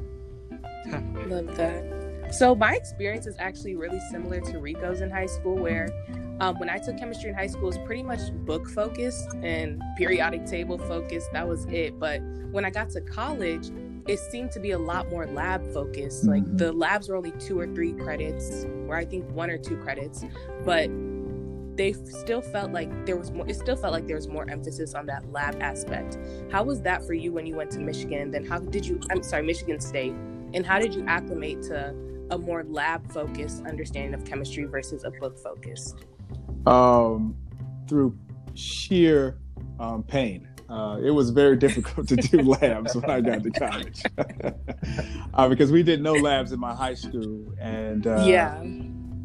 Love 1.27 1.55
that 1.55 1.98
so 2.31 2.55
my 2.55 2.73
experience 2.73 3.27
is 3.27 3.35
actually 3.39 3.75
really 3.75 3.99
similar 4.11 4.41
to 4.41 4.59
rico's 4.59 5.01
in 5.01 5.09
high 5.09 5.25
school 5.25 5.55
where 5.55 5.89
um, 6.39 6.57
when 6.57 6.69
I 6.69 6.77
took 6.77 6.97
chemistry 6.97 7.29
in 7.29 7.35
high 7.35 7.47
school, 7.47 7.63
it 7.63 7.77
was 7.77 7.85
pretty 7.85 8.03
much 8.03 8.31
book 8.45 8.69
focused 8.69 9.33
and 9.43 9.81
periodic 9.97 10.45
table 10.45 10.77
focused. 10.77 11.31
That 11.33 11.47
was 11.47 11.65
it. 11.65 11.99
But 11.99 12.21
when 12.51 12.63
I 12.63 12.69
got 12.69 12.89
to 12.91 13.01
college, 13.01 13.69
it 14.07 14.19
seemed 14.19 14.51
to 14.51 14.59
be 14.59 14.71
a 14.71 14.79
lot 14.79 15.09
more 15.09 15.27
lab 15.27 15.65
focused. 15.73 16.23
Mm-hmm. 16.23 16.29
Like 16.31 16.57
the 16.57 16.71
labs 16.71 17.09
were 17.09 17.15
only 17.15 17.31
two 17.31 17.59
or 17.59 17.67
three 17.67 17.93
credits, 17.93 18.65
or 18.87 18.95
I 18.95 19.05
think 19.05 19.29
one 19.31 19.49
or 19.49 19.57
two 19.57 19.77
credits, 19.77 20.23
but 20.63 20.89
they 21.75 21.93
still 21.93 22.41
felt 22.41 22.71
like 22.71 23.05
there 23.05 23.17
was 23.17 23.31
more. 23.31 23.47
It 23.47 23.55
still 23.55 23.75
felt 23.75 23.93
like 23.93 24.07
there 24.07 24.15
was 24.15 24.27
more 24.27 24.49
emphasis 24.49 24.93
on 24.93 25.05
that 25.07 25.29
lab 25.31 25.61
aspect. 25.61 26.17
How 26.51 26.63
was 26.63 26.81
that 26.81 27.05
for 27.05 27.13
you 27.13 27.31
when 27.31 27.45
you 27.45 27.55
went 27.55 27.71
to 27.71 27.79
Michigan? 27.79 28.31
Then 28.31 28.45
how 28.45 28.59
did 28.59 28.85
you? 28.85 28.99
I'm 29.11 29.23
sorry, 29.23 29.43
Michigan 29.43 29.79
State. 29.79 30.13
And 30.53 30.65
how 30.65 30.79
did 30.79 30.95
you 30.95 31.05
acclimate 31.05 31.61
to 31.63 31.93
a 32.31 32.37
more 32.37 32.63
lab 32.63 33.11
focused 33.11 33.65
understanding 33.65 34.13
of 34.13 34.25
chemistry 34.25 34.65
versus 34.65 35.03
a 35.03 35.11
book 35.11 35.37
focused? 35.39 36.05
Um, 36.65 37.35
through 37.87 38.17
sheer 38.53 39.37
um, 39.79 40.03
pain. 40.03 40.47
Uh, 40.69 40.99
it 41.03 41.09
was 41.09 41.31
very 41.31 41.57
difficult 41.57 42.07
to 42.07 42.15
do 42.15 42.41
labs 42.43 42.95
when 42.95 43.09
I 43.09 43.21
got 43.21 43.41
to 43.41 43.49
college 43.49 44.03
uh, 45.33 45.49
because 45.49 45.71
we 45.71 45.81
did 45.81 46.01
no 46.01 46.13
labs 46.13 46.51
in 46.51 46.59
my 46.59 46.75
high 46.75 46.93
school, 46.93 47.51
and 47.59 48.05
uh, 48.05 48.23
yeah. 48.25 48.61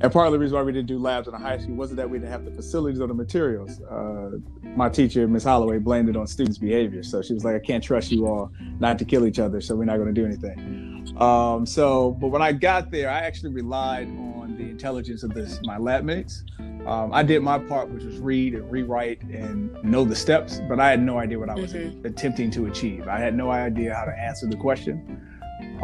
And 0.04 0.12
part 0.12 0.26
of 0.26 0.34
the 0.34 0.38
reason 0.38 0.54
why 0.54 0.62
we 0.62 0.70
didn't 0.70 0.88
do 0.88 0.99
labs 0.99 1.28
in 1.28 1.32
the 1.32 1.38
high 1.38 1.56
school 1.56 1.76
wasn't 1.76 1.96
that 1.96 2.11
we 2.11 2.18
didn't 2.18 2.30
have 2.30 2.44
the 2.44 2.50
facilities 2.50 3.00
or 3.00 3.06
the 3.06 3.14
materials. 3.14 3.80
Uh, 3.80 4.32
my 4.76 4.90
teacher, 4.90 5.26
Ms. 5.26 5.44
Holloway, 5.44 5.78
blamed 5.78 6.11
it 6.11 6.16
on 6.16 6.26
students' 6.26 6.58
behavior. 6.58 7.02
So 7.02 7.23
she 7.23 7.32
was 7.32 7.42
like, 7.42 7.56
"I 7.56 7.58
can't 7.58 7.82
trust 7.82 8.12
you 8.12 8.26
all 8.26 8.52
not 8.80 8.99
to 8.99 9.06
kill 9.06 9.26
each 9.26 9.38
other, 9.38 9.62
so 9.62 9.75
we're 9.75 9.87
not 9.87 9.96
going 9.96 10.14
to 10.14 10.20
do 10.20 10.26
anything." 10.26 11.11
Um, 11.18 11.64
so, 11.64 12.11
but 12.20 12.28
when 12.28 12.42
I 12.42 12.52
got 12.52 12.90
there, 12.90 13.08
I 13.08 13.20
actually 13.20 13.54
relied 13.54 14.08
on 14.08 14.58
the 14.58 14.64
intelligence 14.64 15.23
of 15.23 15.32
this, 15.32 15.58
my 15.62 15.78
lab 15.78 16.04
mates. 16.04 16.44
Um, 16.87 17.14
I 17.14 17.23
did 17.23 17.42
my 17.42 17.58
part, 17.58 17.88
which 17.88 18.04
was 18.04 18.18
read 18.18 18.54
and 18.54 18.70
rewrite 18.70 19.23
and 19.23 19.73
know 19.82 20.04
the 20.04 20.16
steps, 20.16 20.61
but 20.68 20.80
I 20.80 20.90
had 20.90 21.02
no 21.02 21.18
idea 21.18 21.38
what 21.38 21.49
I 21.49 21.54
was 21.54 21.73
mm-hmm. 21.73 22.04
attempting 22.04 22.50
to 22.50 22.66
achieve. 22.66 23.08
I 23.08 23.18
had 23.18 23.34
no 23.34 23.50
idea 23.50 23.94
how 23.94 24.04
to 24.04 24.12
answer 24.12 24.46
the 24.46 24.56
question. 24.56 25.34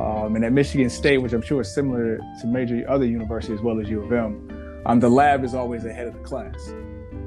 Um, 0.00 0.37
and 0.37 0.45
at 0.45 0.52
Michigan 0.52 0.88
State, 0.88 1.19
which 1.19 1.33
I'm 1.33 1.42
sure 1.42 1.61
is 1.61 1.73
similar 1.73 2.19
to 2.40 2.47
major 2.47 2.85
other 2.88 3.04
universities 3.04 3.59
as 3.59 3.62
well 3.62 3.80
as 3.80 3.88
U 3.88 4.02
of 4.02 4.12
M, 4.12 4.83
um, 4.87 5.00
the 5.00 5.09
lab 5.09 5.45
is 5.45 5.54
always 5.54 5.85
ahead 5.85 6.07
of 6.07 6.14
the 6.14 6.21
class. 6.21 6.71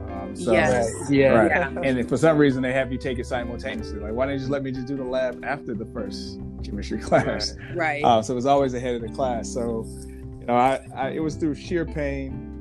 Um, 0.09 0.35
so, 0.35 0.53
yes. 0.53 0.91
Right, 0.91 1.11
yeah. 1.11 1.29
Right. 1.29 1.51
yeah. 1.51 1.81
And 1.83 2.09
for 2.09 2.17
some 2.17 2.37
reason, 2.37 2.63
they 2.63 2.73
have 2.73 2.91
you 2.91 2.97
take 2.97 3.19
it 3.19 3.27
simultaneously. 3.27 3.99
Like, 3.99 4.13
why 4.13 4.25
don't 4.25 4.33
you 4.33 4.39
just 4.39 4.51
let 4.51 4.63
me 4.63 4.71
just 4.71 4.87
do 4.87 4.95
the 4.95 5.03
lab 5.03 5.43
after 5.45 5.73
the 5.73 5.85
first 5.85 6.39
chemistry 6.63 6.97
class? 6.99 7.55
Right. 7.75 8.03
Uh, 8.03 8.21
so 8.21 8.33
it 8.33 8.35
was 8.35 8.45
always 8.45 8.73
ahead 8.73 8.95
of 8.95 9.01
the 9.01 9.09
class. 9.09 9.49
So, 9.49 9.85
you 10.39 10.45
know, 10.47 10.55
I, 10.55 10.79
I 10.95 11.09
it 11.11 11.19
was 11.19 11.35
through 11.35 11.55
sheer 11.55 11.85
pain 11.85 12.53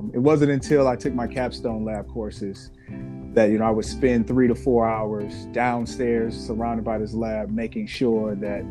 um, 0.00 0.10
it 0.14 0.18
wasn't 0.18 0.50
until 0.50 0.88
I 0.88 0.96
took 0.96 1.14
my 1.14 1.26
capstone 1.26 1.84
lab 1.84 2.08
courses 2.08 2.70
that 3.34 3.50
you 3.50 3.58
know 3.58 3.64
I 3.64 3.70
would 3.70 3.84
spend 3.84 4.26
three 4.26 4.48
to 4.48 4.54
four 4.54 4.88
hours 4.88 5.46
downstairs, 5.52 6.34
surrounded 6.34 6.84
by 6.84 6.98
this 6.98 7.12
lab, 7.12 7.50
making 7.50 7.86
sure 7.86 8.34
that 8.36 8.64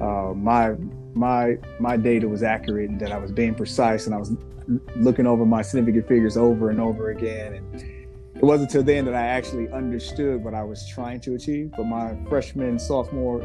uh, 0.00 0.32
my 0.34 0.74
my 1.14 1.58
my 1.78 1.96
data 1.96 2.28
was 2.28 2.42
accurate 2.42 2.90
and 2.90 3.00
that 3.00 3.12
I 3.12 3.18
was 3.18 3.32
being 3.32 3.54
precise 3.54 4.06
and 4.06 4.14
I 4.14 4.18
was 4.18 4.32
looking 4.96 5.26
over 5.26 5.44
my 5.44 5.62
significant 5.62 6.06
figures 6.06 6.36
over 6.36 6.70
and 6.70 6.80
over 6.80 7.10
again 7.10 7.54
and 7.54 8.00
it 8.40 8.46
wasn't 8.46 8.70
until 8.70 8.82
then 8.82 9.04
that 9.04 9.14
I 9.14 9.26
actually 9.26 9.68
understood 9.68 10.42
what 10.42 10.54
I 10.54 10.62
was 10.62 10.88
trying 10.88 11.20
to 11.20 11.34
achieve. 11.34 11.72
But 11.76 11.84
my 11.84 12.16
freshman, 12.26 12.78
sophomore 12.78 13.44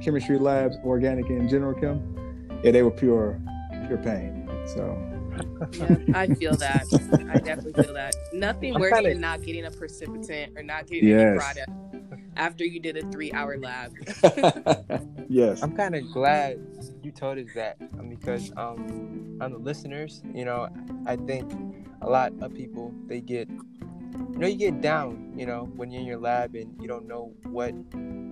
chemistry 0.00 0.38
labs, 0.38 0.76
organic 0.82 1.28
and 1.28 1.46
general 1.46 1.74
chem, 1.74 2.48
yeah, 2.62 2.70
they 2.70 2.82
were 2.82 2.90
pure, 2.90 3.38
pure 3.86 3.98
pain. 3.98 4.48
So 4.66 4.98
yeah, 5.72 6.18
I 6.18 6.28
feel 6.28 6.56
that. 6.56 6.86
I 7.34 7.38
definitely 7.38 7.82
feel 7.82 7.92
that. 7.92 8.14
Nothing 8.32 8.80
worse 8.80 8.94
than 9.02 9.20
not 9.20 9.42
getting 9.42 9.66
a 9.66 9.70
precipitant 9.70 10.56
or 10.56 10.62
not 10.62 10.86
getting 10.86 11.10
yes. 11.10 11.20
any 11.20 11.38
product 11.38 11.70
after 12.36 12.64
you 12.64 12.80
did 12.80 12.96
a 12.96 13.02
three-hour 13.10 13.58
lab. 13.58 13.92
yes, 15.28 15.62
I'm 15.62 15.76
kind 15.76 15.94
of 15.94 16.10
glad 16.12 16.58
you 17.02 17.10
told 17.10 17.38
us 17.38 17.48
that 17.54 17.76
um, 17.98 18.08
because 18.08 18.52
um, 18.56 19.38
on 19.40 19.52
the 19.52 19.58
listeners, 19.58 20.22
you 20.34 20.44
know, 20.44 20.68
I 21.06 21.16
think 21.16 21.52
a 22.02 22.08
lot 22.08 22.32
of 22.40 22.54
people 22.54 22.92
they 23.06 23.20
get 23.20 23.48
you 23.48 24.38
know 24.38 24.46
you 24.46 24.56
get 24.56 24.80
down 24.80 25.32
you 25.36 25.46
know 25.46 25.64
when 25.76 25.90
you're 25.90 26.00
in 26.00 26.06
your 26.06 26.18
lab 26.18 26.54
and 26.54 26.74
you 26.80 26.86
don't 26.86 27.06
know 27.06 27.32
what 27.44 27.74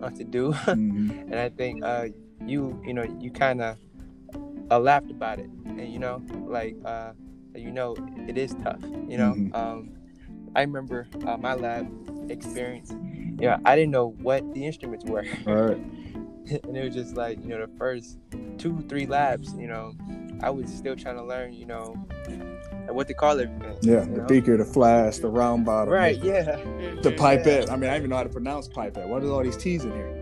uh, 0.03 0.11
to 0.11 0.25
do 0.25 0.53
mm-hmm. 0.67 1.11
and 1.11 1.35
i 1.35 1.49
think 1.49 1.83
uh 1.85 2.07
you 2.45 2.81
you 2.85 2.93
know 2.93 3.05
you 3.21 3.31
kind 3.31 3.61
of 3.61 3.77
uh, 4.71 4.79
laughed 4.79 5.11
about 5.11 5.39
it 5.39 5.51
and 5.67 5.93
you 5.93 5.99
know 5.99 6.23
like 6.47 6.77
uh 6.85 7.13
you 7.55 7.71
know 7.71 7.97
it 8.29 8.39
is 8.39 8.55
tough 8.63 8.83
you 9.09 9.17
know 9.17 9.35
mm-hmm. 9.35 9.55
um 9.55 9.91
i 10.55 10.61
remember 10.61 11.09
uh, 11.27 11.37
my 11.37 11.55
lab 11.55 11.87
experience 12.31 12.93
you 13.43 13.49
know 13.49 13.59
i 13.65 13.77
didn't 13.77 13.91
know 13.91 14.15
what 14.23 14.43
the 14.55 14.65
instruments 14.65 15.05
were 15.05 15.25
right. 15.47 15.77
and 16.65 16.77
it 16.77 16.85
was 16.85 16.95
just 16.95 17.17
like 17.17 17.41
you 17.43 17.49
know 17.49 17.67
the 17.67 17.73
first 17.79 18.19
two 18.59 18.83
three 18.89 19.07
labs 19.07 19.55
you 19.55 19.67
know 19.67 19.93
i 20.43 20.51
was 20.51 20.73
still 20.73 20.97
trying 20.97 21.17
to 21.17 21.25
learn 21.25 21.53
you 21.53 21.67
know 21.67 21.95
what 22.91 23.09
they 23.09 23.15
call 23.15 23.39
it. 23.39 23.49
Yeah, 23.81 24.01
the 24.01 24.07
know? 24.07 24.27
beaker, 24.27 24.57
the 24.57 24.65
flask, 24.65 25.23
the 25.23 25.29
round 25.29 25.65
bottle. 25.65 25.95
Right. 25.95 26.21
The, 26.21 26.27
yeah. 26.27 27.01
The 27.03 27.13
pipette. 27.13 27.71
I 27.71 27.77
mean, 27.77 27.89
I 27.89 27.95
don't 27.95 28.01
even 28.01 28.11
know 28.11 28.17
how 28.17 28.23
to 28.25 28.29
pronounce 28.29 28.69
pipette. 28.69 29.09
What 29.09 29.23
are 29.23 29.31
all 29.31 29.43
these 29.43 29.57
T's 29.57 29.85
in 29.85 29.93
here? 29.93 30.19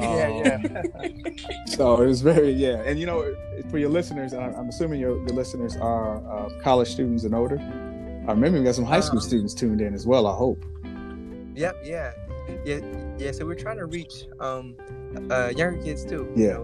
yeah, 0.00 0.28
yeah. 0.28 0.82
Um, 1.00 1.36
so 1.66 2.02
it 2.02 2.06
was 2.06 2.20
very 2.20 2.50
yeah, 2.50 2.82
and 2.84 2.98
you 2.98 3.06
know, 3.06 3.34
for 3.70 3.78
your 3.78 3.88
listeners, 3.88 4.32
and 4.32 4.54
I'm 4.54 4.68
assuming 4.68 5.00
your, 5.00 5.16
your 5.18 5.34
listeners 5.34 5.76
are 5.76 6.18
uh, 6.30 6.50
college 6.62 6.88
students 6.88 7.24
and 7.24 7.34
older. 7.34 7.58
I 7.58 8.32
remember 8.32 8.58
we 8.58 8.64
got 8.64 8.74
some 8.74 8.84
high 8.84 9.00
school 9.00 9.18
uh-huh. 9.18 9.28
students 9.28 9.54
tuned 9.54 9.80
in 9.80 9.94
as 9.94 10.06
well. 10.06 10.26
I 10.26 10.34
hope. 10.34 10.64
Yep. 11.54 11.76
Yeah. 11.84 12.12
Yeah. 12.64 12.80
Yeah. 13.18 13.32
So 13.32 13.46
we're 13.46 13.54
trying 13.54 13.78
to 13.78 13.86
reach 13.86 14.26
um, 14.40 14.76
uh, 15.30 15.52
younger 15.56 15.82
kids 15.82 16.04
too. 16.04 16.30
Yeah. 16.34 16.58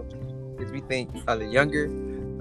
Because 0.55 0.59
you 0.59 0.65
know, 0.65 0.71
we 0.71 0.81
think 0.81 1.09
uh, 1.27 1.35
the 1.35 1.45
younger, 1.45 1.85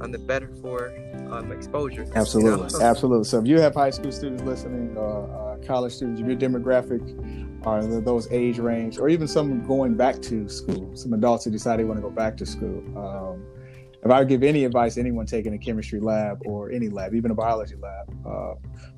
um, 0.01 0.13
the 0.13 0.19
better 0.19 0.51
for 0.61 0.93
um, 1.31 1.51
exposure. 1.53 2.07
Absolutely, 2.15 2.67
you 2.67 2.79
know? 2.79 2.85
absolutely. 2.91 3.25
So 3.25 3.39
if 3.39 3.47
you 3.47 3.61
have 3.61 3.75
high 3.75 3.91
school 3.91 4.13
students 4.13 4.43
listening, 4.43 4.97
or 4.97 5.31
uh, 5.31 5.67
college 5.67 5.95
students, 5.95 6.21
if 6.21 6.27
your 6.27 6.37
demographic 6.37 7.03
are 7.67 8.01
those 8.01 8.31
age 8.31 8.59
range, 8.59 8.99
or 8.99 9.09
even 9.09 9.27
some 9.27 9.65
going 9.67 9.95
back 9.95 10.21
to 10.23 10.49
school, 10.49 10.91
some 10.95 11.13
adults 11.13 11.45
who 11.45 11.51
decide 11.51 11.79
they 11.79 11.85
want 11.85 11.99
to 11.99 12.03
go 12.03 12.11
back 12.11 12.37
to 12.37 12.47
school. 12.47 12.83
Um, 12.97 13.47
if 14.03 14.11
I 14.11 14.25
give 14.25 14.43
any 14.43 14.65
advice 14.65 14.95
to 14.95 15.01
anyone 15.01 15.27
taking 15.27 15.55
a 15.55 15.59
chemistry 15.59 16.01
lab 16.01 16.43
or 16.45 16.71
any 16.71 16.89
lab, 16.89 17.15
even 17.15 17.31
a 17.31 17.35
biology 17.35 17.77
lab, 17.77 18.27
uh, 18.27 18.55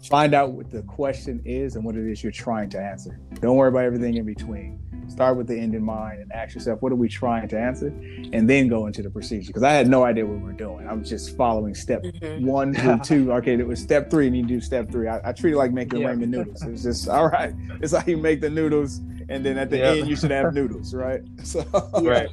find 0.08 0.34
out 0.34 0.52
what 0.52 0.70
the 0.70 0.82
question 0.82 1.42
is 1.44 1.76
and 1.76 1.84
what 1.84 1.96
it 1.96 2.10
is 2.10 2.22
you're 2.22 2.32
trying 2.32 2.70
to 2.70 2.80
answer. 2.80 3.20
Don't 3.40 3.56
worry 3.56 3.68
about 3.68 3.84
everything 3.84 4.16
in 4.16 4.24
between 4.24 4.80
start 5.08 5.36
with 5.36 5.46
the 5.46 5.58
end 5.58 5.74
in 5.74 5.82
mind 5.82 6.20
and 6.20 6.32
ask 6.32 6.54
yourself, 6.54 6.80
what 6.82 6.92
are 6.92 6.96
we 6.96 7.08
trying 7.08 7.48
to 7.48 7.58
answer? 7.58 7.88
And 8.32 8.48
then 8.48 8.68
go 8.68 8.86
into 8.86 9.02
the 9.02 9.10
procedure. 9.10 9.48
Because 9.48 9.62
I 9.62 9.72
had 9.72 9.88
no 9.88 10.04
idea 10.04 10.26
what 10.26 10.38
we 10.38 10.42
were 10.42 10.52
doing. 10.52 10.86
I 10.86 10.92
was 10.94 11.08
just 11.08 11.36
following 11.36 11.74
step 11.74 12.02
mm-hmm. 12.02 12.44
one 12.44 12.74
through 12.74 12.98
two. 13.04 13.32
Okay, 13.34 13.54
it 13.54 13.66
was 13.66 13.80
step 13.80 14.10
three, 14.10 14.26
and 14.26 14.36
you 14.36 14.44
do 14.44 14.60
step 14.60 14.90
three. 14.90 15.08
I, 15.08 15.20
I 15.28 15.32
treat 15.32 15.54
it 15.54 15.56
like 15.56 15.72
making 15.72 16.00
yeah. 16.00 16.08
ramen 16.08 16.28
noodles. 16.28 16.62
It's 16.62 16.82
just, 16.82 17.08
all 17.14 17.28
right, 17.28 17.54
it's 17.80 17.92
like 17.92 18.06
you 18.06 18.16
make 18.16 18.40
the 18.40 18.50
noodles. 18.50 19.00
And 19.30 19.44
then 19.44 19.56
at 19.56 19.70
the 19.70 19.82
end, 19.82 20.06
you 20.06 20.16
should 20.16 20.30
have 20.30 20.52
noodles, 20.58 20.94
right? 20.94 21.22
So, 21.44 21.64
right, 22.02 22.28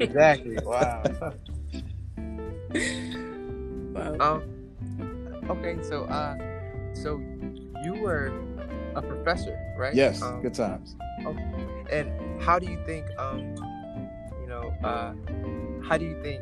exactly. 0.00 0.58
Wow. 0.62 1.02
wow. 3.94 4.16
Um. 4.20 4.50
Okay, 5.50 5.76
so 5.82 6.04
uh, 6.04 6.36
so 6.94 7.20
you 7.84 7.94
were 7.94 8.32
a 8.94 9.02
professor, 9.02 9.58
right? 9.76 9.94
Yes. 9.94 10.22
Um, 10.22 10.40
good 10.42 10.54
times. 10.54 10.96
Okay. 11.24 11.44
And 11.92 12.40
how 12.42 12.58
do 12.58 12.70
you 12.70 12.82
think, 12.86 13.06
um, 13.18 13.54
you 14.40 14.46
know, 14.46 14.72
uh, 14.82 15.12
how 15.86 15.98
do 15.98 16.04
you 16.04 16.20
think 16.22 16.40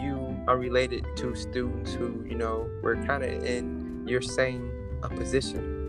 you 0.00 0.36
are 0.46 0.58
related 0.58 1.04
to 1.16 1.34
students 1.34 1.92
who, 1.92 2.24
you 2.28 2.34
know, 2.34 2.68
were 2.82 2.96
kind 2.96 3.24
of 3.24 3.44
in 3.44 4.04
your 4.06 4.20
same 4.20 4.70
uh, 5.02 5.08
position? 5.08 5.80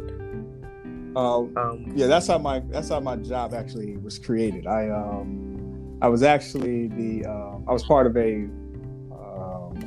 Um, 1.16 1.56
um, 1.58 1.94
yeah, 1.96 2.08
that's 2.08 2.28
how 2.28 2.40
my 2.40 2.60
that's 2.60 2.90
how 2.90 3.00
my 3.00 3.16
job 3.18 3.54
actually 3.54 3.98
was 3.98 4.18
created. 4.18 4.66
I 4.66 4.90
um, 4.90 6.00
I 6.02 6.08
was 6.08 6.24
actually 6.24 6.88
the 6.88 7.30
uh, 7.30 7.58
I 7.68 7.74
was 7.74 7.84
part 7.84 8.08
of 8.08 8.18
a 8.18 8.46
uh, 8.46 8.48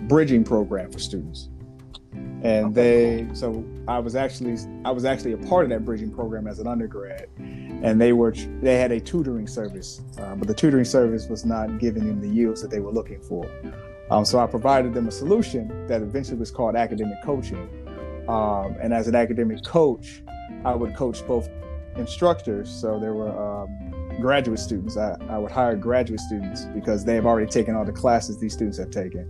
bridging 0.08 0.44
program 0.44 0.90
for 0.90 0.98
students. 0.98 1.48
And 2.42 2.74
they 2.74 3.26
so 3.32 3.64
i 3.88 3.98
was 3.98 4.14
actually 4.14 4.56
i 4.84 4.90
was 4.90 5.04
actually 5.04 5.32
a 5.32 5.38
part 5.38 5.64
of 5.64 5.70
that 5.70 5.84
bridging 5.84 6.10
program 6.10 6.46
as 6.46 6.58
an 6.58 6.66
undergrad. 6.66 7.28
And 7.38 8.00
they 8.00 8.12
were 8.12 8.32
they 8.60 8.76
had 8.76 8.92
a 8.92 9.00
tutoring 9.00 9.46
service 9.46 10.02
uh, 10.18 10.34
but 10.34 10.46
the 10.46 10.54
tutoring 10.54 10.84
service 10.84 11.28
was 11.28 11.44
not 11.44 11.78
giving 11.78 12.06
them 12.06 12.20
the 12.20 12.28
yields 12.28 12.62
that 12.62 12.70
they 12.70 12.80
were 12.80 12.92
looking 12.92 13.20
for. 13.20 13.48
Um, 14.10 14.24
so 14.24 14.38
i 14.38 14.46
provided 14.46 14.94
them 14.94 15.08
a 15.08 15.10
solution 15.10 15.86
that 15.86 16.02
eventually 16.02 16.38
was 16.38 16.50
called 16.50 16.76
academic 16.76 17.22
coaching. 17.24 17.68
Um, 18.28 18.76
and 18.80 18.92
as 18.92 19.08
an 19.08 19.14
academic 19.14 19.64
coach 19.64 20.22
i 20.64 20.74
would 20.74 20.94
coach 20.94 21.26
both 21.26 21.48
instructors. 21.98 22.70
So 22.70 22.98
there 22.98 23.14
were 23.14 23.30
um, 23.30 24.18
graduate 24.20 24.58
students. 24.58 24.96
I, 24.96 25.16
I, 25.28 25.38
would 25.38 25.50
hire 25.50 25.76
graduate 25.76 26.20
students 26.20 26.64
because 26.74 27.04
they 27.04 27.14
have 27.14 27.26
already 27.26 27.50
taken 27.50 27.74
all 27.74 27.84
the 27.84 27.92
classes 27.92 28.38
these 28.38 28.52
students 28.52 28.78
have 28.78 28.90
taken 28.90 29.28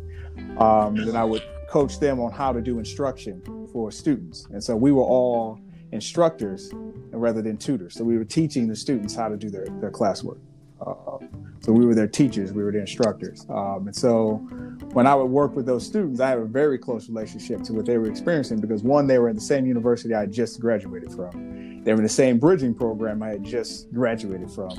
um, 0.59 0.97
and 0.97 1.09
then 1.09 1.17
i 1.17 1.25
would 1.25 1.43
coach 1.69 1.99
them 1.99 2.21
on 2.21 2.33
how 2.33 2.53
to 2.53 2.61
do 2.61 2.79
instruction 2.79 3.43
for 3.73 3.91
students. 3.91 4.47
And 4.51 4.63
so 4.63 4.77
we 4.77 4.93
were 4.93 5.03
all 5.03 5.61
instructors 5.93 6.71
rather 6.73 7.43
than 7.43 7.57
tutors. 7.57 7.95
So 7.95 8.05
we 8.05 8.17
were 8.17 8.25
teaching 8.25 8.69
the 8.69 8.77
students 8.77 9.15
how 9.15 9.29
to 9.29 9.37
do 9.37 9.51
their, 9.51 9.67
their 9.81 9.91
classwork. 9.91 10.39
Uh, 10.81 11.19
so 11.61 11.73
we 11.73 11.87
were 11.87 11.95
their 11.95 12.07
teachers, 12.07 12.53
we 12.53 12.63
were 12.63 12.71
their 12.71 12.83
instructors. 12.83 13.47
Um, 13.49 13.87
and 13.87 13.97
so 13.97 14.37
when 14.93 15.07
I 15.07 15.15
would 15.15 15.27
work 15.31 15.57
with 15.57 15.67
those 15.67 15.85
students, 15.85 16.21
I 16.21 16.29
have 16.31 16.39
a 16.39 16.45
very 16.45 16.79
close 16.79 17.09
relationship 17.09 17.63
to 17.65 17.73
what 17.73 17.87
they 17.87 17.99
were 17.99 18.09
experiencing 18.09 18.61
because 18.61 18.83
one, 18.83 19.07
they 19.07 19.19
were 19.19 19.29
in 19.29 19.37
the 19.37 19.43
same 19.43 19.67
university 19.67 20.15
I 20.15 20.27
just 20.27 20.61
graduated 20.61 21.13
from. 21.13 21.83
They 21.83 21.93
were 21.93 21.99
in 21.99 22.05
the 22.05 22.09
same 22.09 22.39
bridging 22.39 22.75
program 22.75 23.23
I 23.23 23.31
had 23.31 23.45
just 23.45 23.93
graduated 23.93 24.51
from. 24.51 24.71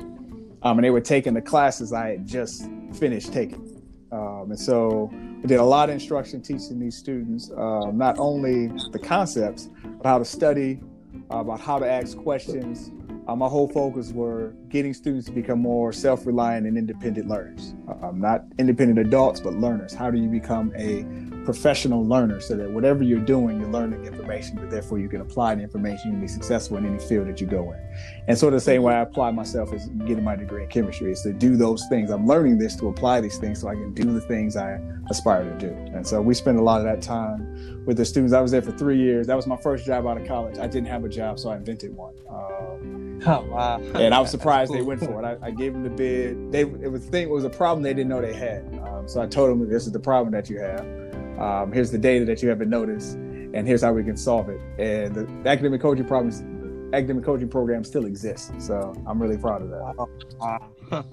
Um, 0.62 0.78
and 0.78 0.84
they 0.84 0.90
were 0.90 1.00
taking 1.00 1.34
the 1.34 1.42
classes 1.42 1.92
I 1.92 2.10
had 2.10 2.26
just 2.26 2.68
finished 2.94 3.32
taking. 3.32 3.82
Um, 4.10 4.46
and 4.50 4.58
so 4.58 5.10
I 5.42 5.46
did 5.46 5.60
a 5.60 5.64
lot 5.64 5.88
of 5.88 5.94
instruction 5.94 6.42
teaching 6.42 6.80
these 6.80 6.96
students, 6.96 7.50
uh, 7.50 7.92
not 7.92 8.18
only 8.18 8.68
the 8.90 8.98
concepts, 8.98 9.70
but 9.98 10.06
how 10.06 10.18
to 10.18 10.24
study, 10.24 10.80
uh, 11.30 11.38
about 11.38 11.60
how 11.60 11.78
to 11.78 11.88
ask 11.88 12.18
questions. 12.18 12.90
Uh, 13.28 13.36
my 13.36 13.46
whole 13.46 13.68
focus 13.68 14.10
were 14.10 14.54
getting 14.68 14.92
students 14.92 15.26
to 15.26 15.32
become 15.32 15.60
more 15.60 15.92
self-reliant 15.92 16.66
and 16.66 16.76
independent 16.76 17.28
learners. 17.28 17.74
Um, 18.02 18.20
not 18.20 18.46
independent 18.58 18.98
adults, 18.98 19.38
but 19.38 19.54
learners. 19.54 19.94
How 19.94 20.10
do 20.10 20.18
you 20.18 20.28
become 20.28 20.72
a 20.76 21.04
professional 21.48 22.06
learner 22.06 22.40
so 22.42 22.54
that 22.54 22.70
whatever 22.70 23.02
you're 23.02 23.18
doing, 23.18 23.58
you're 23.58 23.70
learning 23.70 24.04
information, 24.04 24.54
but 24.60 24.68
therefore 24.68 24.98
you 24.98 25.08
can 25.08 25.22
apply 25.22 25.54
the 25.54 25.62
information 25.62 26.10
and 26.10 26.20
be 26.20 26.28
successful 26.28 26.76
in 26.76 26.84
any 26.84 26.98
field 26.98 27.26
that 27.26 27.40
you 27.40 27.46
go 27.46 27.72
in. 27.72 27.80
And 28.26 28.36
sort 28.36 28.52
of 28.52 28.58
the 28.58 28.64
same 28.64 28.82
way 28.82 28.92
I 28.92 29.00
apply 29.00 29.30
myself 29.30 29.72
is 29.72 29.86
getting 30.04 30.22
my 30.22 30.36
degree 30.36 30.64
in 30.64 30.68
chemistry 30.68 31.10
is 31.10 31.22
to 31.22 31.32
do 31.32 31.56
those 31.56 31.82
things. 31.88 32.10
I'm 32.10 32.26
learning 32.26 32.58
this 32.58 32.76
to 32.76 32.88
apply 32.88 33.22
these 33.22 33.38
things 33.38 33.62
so 33.62 33.68
I 33.68 33.72
can 33.76 33.94
do 33.94 34.12
the 34.12 34.20
things 34.20 34.58
I 34.58 34.78
aspire 35.08 35.44
to 35.44 35.58
do. 35.58 35.72
And 35.96 36.06
so 36.06 36.20
we 36.20 36.34
spend 36.34 36.58
a 36.58 36.62
lot 36.62 36.82
of 36.82 36.84
that 36.84 37.00
time 37.00 37.82
with 37.86 37.96
the 37.96 38.04
students. 38.04 38.34
I 38.34 38.42
was 38.42 38.50
there 38.50 38.60
for 38.60 38.72
three 38.72 38.98
years. 38.98 39.26
That 39.26 39.34
was 39.34 39.46
my 39.46 39.56
first 39.56 39.86
job 39.86 40.06
out 40.06 40.20
of 40.20 40.28
college. 40.28 40.58
I 40.58 40.66
didn't 40.66 40.88
have 40.88 41.02
a 41.06 41.08
job, 41.08 41.38
so 41.38 41.48
I 41.48 41.56
invented 41.56 41.96
one. 41.96 42.12
Um, 42.28 43.22
oh 43.24 43.46
wow! 43.50 43.80
And 43.94 44.14
I 44.14 44.20
was 44.20 44.30
surprised 44.36 44.70
they 44.70 44.82
went 44.82 45.00
for 45.00 45.18
it. 45.18 45.24
I, 45.24 45.46
I, 45.46 45.50
gave 45.50 45.72
them 45.72 45.82
the 45.82 45.88
bid. 45.88 46.52
They 46.52 46.60
it 46.60 46.92
was 46.92 47.06
thing 47.06 47.22
it 47.22 47.30
was 47.30 47.44
a 47.44 47.50
problem 47.50 47.82
they 47.82 47.94
didn't 47.94 48.10
know 48.10 48.20
they 48.20 48.34
had. 48.34 48.62
Um, 48.86 49.08
so 49.08 49.22
I 49.22 49.26
told 49.26 49.50
them 49.50 49.66
this 49.66 49.86
is 49.86 49.92
the 49.92 49.98
problem 49.98 50.32
that 50.32 50.50
you 50.50 50.58
have. 50.58 51.07
Um, 51.38 51.72
here's 51.72 51.90
the 51.90 51.98
data 51.98 52.24
that 52.24 52.42
you 52.42 52.48
haven't 52.48 52.70
noticed, 52.70 53.14
and 53.14 53.66
here's 53.66 53.82
how 53.82 53.92
we 53.92 54.02
can 54.02 54.16
solve 54.16 54.48
it. 54.48 54.60
And 54.78 55.14
the, 55.14 55.24
the 55.42 55.48
academic 55.48 55.80
coaching 55.80 56.04
problems, 56.04 56.42
academic 56.92 57.24
coaching 57.24 57.48
program 57.48 57.84
still 57.84 58.06
exists. 58.06 58.52
So 58.58 58.94
I'm 59.06 59.20
really 59.20 59.38
proud 59.38 59.62
of 59.62 59.70
that. 59.70 61.04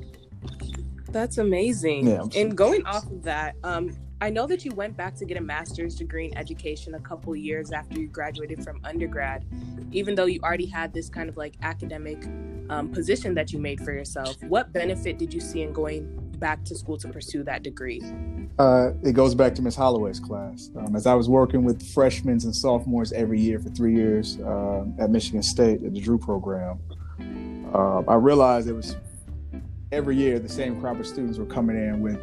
That's 1.09 1.37
amazing. 1.37 2.07
Yeah, 2.07 2.25
and 2.35 2.57
going 2.57 2.85
off 2.85 3.05
of 3.05 3.23
that, 3.23 3.55
um, 3.63 3.95
I 4.21 4.29
know 4.29 4.47
that 4.47 4.65
you 4.65 4.71
went 4.71 4.97
back 4.97 5.15
to 5.15 5.25
get 5.25 5.37
a 5.37 5.41
master's 5.41 5.95
degree 5.95 6.25
in 6.25 6.37
education 6.37 6.95
a 6.95 6.99
couple 6.99 7.35
years 7.35 7.71
after 7.71 7.99
you 7.99 8.07
graduated 8.07 8.63
from 8.63 8.79
undergrad, 8.83 9.45
even 9.91 10.15
though 10.15 10.25
you 10.25 10.39
already 10.41 10.65
had 10.65 10.93
this 10.93 11.09
kind 11.09 11.29
of 11.29 11.37
like 11.37 11.55
academic 11.61 12.25
um, 12.69 12.89
position 12.89 13.35
that 13.35 13.51
you 13.51 13.59
made 13.59 13.81
for 13.81 13.91
yourself. 13.91 14.41
What 14.43 14.73
benefit 14.73 15.17
did 15.17 15.33
you 15.33 15.39
see 15.39 15.61
in 15.61 15.73
going 15.73 16.24
back 16.39 16.63
to 16.65 16.75
school 16.75 16.97
to 16.97 17.07
pursue 17.07 17.43
that 17.43 17.63
degree? 17.63 18.01
Uh, 18.59 18.91
it 19.03 19.13
goes 19.13 19.35
back 19.35 19.55
to 19.55 19.61
Miss 19.61 19.75
Holloway's 19.75 20.19
class. 20.19 20.69
Um, 20.75 20.95
as 20.95 21.07
I 21.07 21.13
was 21.13 21.29
working 21.29 21.63
with 21.63 21.85
freshmen 21.93 22.39
and 22.43 22.55
sophomores 22.55 23.11
every 23.11 23.39
year 23.39 23.59
for 23.59 23.69
three 23.69 23.95
years 23.95 24.39
uh, 24.39 24.85
at 24.99 25.09
Michigan 25.09 25.43
State 25.43 25.83
at 25.83 25.93
the 25.93 25.99
Drew 25.99 26.17
program, 26.17 26.79
uh, 27.73 28.01
I 28.07 28.15
realized 28.15 28.67
it 28.67 28.73
was 28.73 28.95
every 29.91 30.15
year 30.15 30.39
the 30.39 30.49
same 30.49 30.79
crop 30.79 30.99
of 30.99 31.07
students 31.07 31.37
were 31.37 31.45
coming 31.45 31.77
in 31.77 32.01
with 32.01 32.19